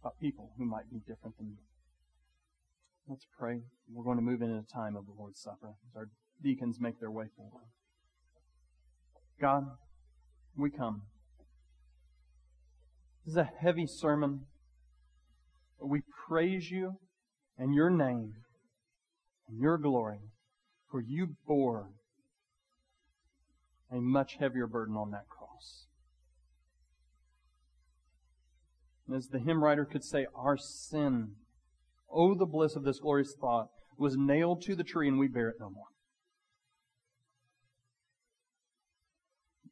about 0.00 0.18
people 0.20 0.52
who 0.58 0.64
might 0.64 0.90
be 0.90 0.98
different 0.98 1.36
than 1.38 1.48
you. 1.48 1.56
Let's 3.06 3.26
pray. 3.38 3.60
We're 3.92 4.04
going 4.04 4.16
to 4.16 4.22
move 4.22 4.40
into 4.40 4.56
a 4.56 4.72
time 4.72 4.96
of 4.96 5.04
the 5.04 5.12
Lord's 5.12 5.38
Supper 5.38 5.74
as 5.90 5.96
our 5.96 6.08
deacons 6.42 6.80
make 6.80 7.00
their 7.00 7.10
way 7.10 7.26
forward. 7.36 7.66
God, 9.38 9.64
we 10.56 10.70
come. 10.70 11.02
This 13.26 13.32
is 13.32 13.36
a 13.36 13.50
heavy 13.60 13.86
sermon, 13.86 14.46
but 15.78 15.88
we 15.88 16.00
praise 16.26 16.70
you 16.70 16.94
and 17.58 17.74
your 17.74 17.90
name 17.90 18.32
and 19.48 19.60
your 19.60 19.76
glory, 19.76 20.20
for 20.90 21.02
you 21.02 21.36
bore 21.46 21.90
a 23.92 23.96
much 23.96 24.36
heavier 24.40 24.66
burden 24.66 24.96
on 24.96 25.10
that 25.10 25.28
cross. 25.28 25.84
And 29.06 29.14
as 29.14 29.28
the 29.28 29.38
hymn 29.38 29.62
writer 29.62 29.84
could 29.84 30.04
say, 30.04 30.26
our 30.34 30.56
sin 30.56 31.32
Oh, 32.10 32.34
the 32.34 32.46
bliss 32.46 32.76
of 32.76 32.84
this 32.84 33.00
glorious 33.00 33.34
thought 33.40 33.68
was 33.98 34.16
nailed 34.16 34.62
to 34.62 34.74
the 34.74 34.84
tree 34.84 35.08
and 35.08 35.18
we 35.18 35.28
bear 35.28 35.48
it 35.48 35.56
no 35.60 35.70
more. 35.70 35.86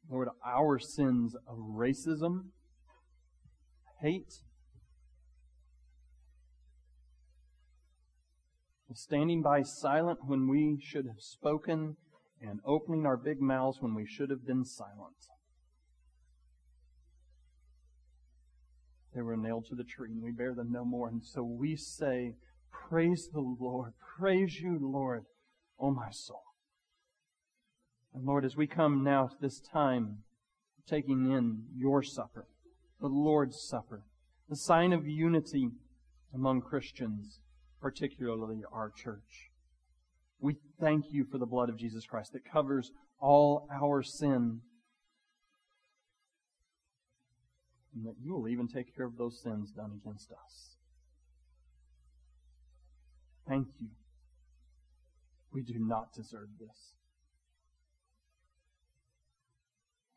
Lord, 0.09 0.29
our 0.45 0.77
sins 0.79 1.35
of 1.47 1.57
racism, 1.57 2.49
hate, 4.01 4.33
standing 8.93 9.41
by 9.41 9.63
silent 9.63 10.19
when 10.25 10.47
we 10.47 10.77
should 10.79 11.05
have 11.07 11.19
spoken, 11.19 11.95
and 12.39 12.59
opening 12.65 13.05
our 13.05 13.17
big 13.17 13.41
mouths 13.41 13.77
when 13.81 13.95
we 13.95 14.05
should 14.05 14.29
have 14.29 14.45
been 14.45 14.65
silent. 14.65 15.15
They 19.13 19.21
were 19.21 19.37
nailed 19.37 19.65
to 19.67 19.75
the 19.75 19.83
tree, 19.83 20.11
and 20.11 20.23
we 20.23 20.31
bear 20.31 20.53
them 20.53 20.71
no 20.71 20.83
more. 20.83 21.07
And 21.07 21.23
so 21.23 21.43
we 21.43 21.75
say, 21.75 22.35
Praise 22.71 23.29
the 23.31 23.39
Lord. 23.39 23.93
Praise 24.17 24.59
you, 24.59 24.77
Lord, 24.81 25.25
O 25.79 25.91
my 25.91 26.09
soul. 26.11 26.43
And 28.13 28.25
Lord, 28.25 28.45
as 28.45 28.55
we 28.55 28.67
come 28.67 29.03
now 29.03 29.27
to 29.27 29.35
this 29.39 29.59
time, 29.59 30.19
taking 30.87 31.31
in 31.31 31.63
your 31.75 32.03
supper, 32.03 32.47
the 32.99 33.07
Lord's 33.07 33.59
Supper, 33.61 34.03
the 34.49 34.55
sign 34.55 34.93
of 34.93 35.07
unity 35.07 35.69
among 36.33 36.61
Christians, 36.61 37.39
particularly 37.81 38.61
our 38.71 38.91
church. 38.91 39.51
We 40.39 40.57
thank 40.79 41.05
you 41.11 41.25
for 41.25 41.37
the 41.37 41.45
blood 41.45 41.69
of 41.69 41.77
Jesus 41.77 42.05
Christ 42.05 42.33
that 42.33 42.49
covers 42.51 42.91
all 43.19 43.67
our 43.73 44.03
sin. 44.03 44.61
And 47.95 48.05
that 48.05 48.15
you 48.23 48.33
will 48.33 48.47
even 48.47 48.67
take 48.67 48.95
care 48.95 49.05
of 49.05 49.17
those 49.17 49.41
sins 49.41 49.71
done 49.71 49.99
against 50.03 50.31
us. 50.31 50.77
Thank 53.47 53.67
you. 53.79 53.89
We 55.53 55.61
do 55.61 55.75
not 55.77 56.13
deserve 56.13 56.49
this. 56.59 56.93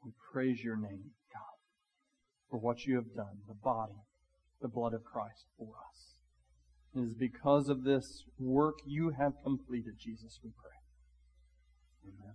We 0.05 0.13
praise 0.33 0.63
your 0.63 0.77
name, 0.77 1.11
God, 1.33 1.59
for 2.49 2.59
what 2.59 2.87
you 2.87 2.95
have 2.95 3.15
done, 3.15 3.39
the 3.49 3.55
body, 3.55 4.05
the 4.63 4.69
blood 4.69 4.95
of 4.95 5.05
Christ 5.05 5.47
for 5.59 5.69
us. 5.91 6.15
It 6.95 7.01
is 7.01 7.13
because 7.13 7.69
of 7.69 7.85
this 7.85 8.25
work 8.39 8.79
you 8.87 9.11
have 9.11 9.35
completed, 9.43 9.95
Jesus, 9.99 10.39
we 10.43 10.51
pray. 10.51 10.71
Amen. 12.05 12.35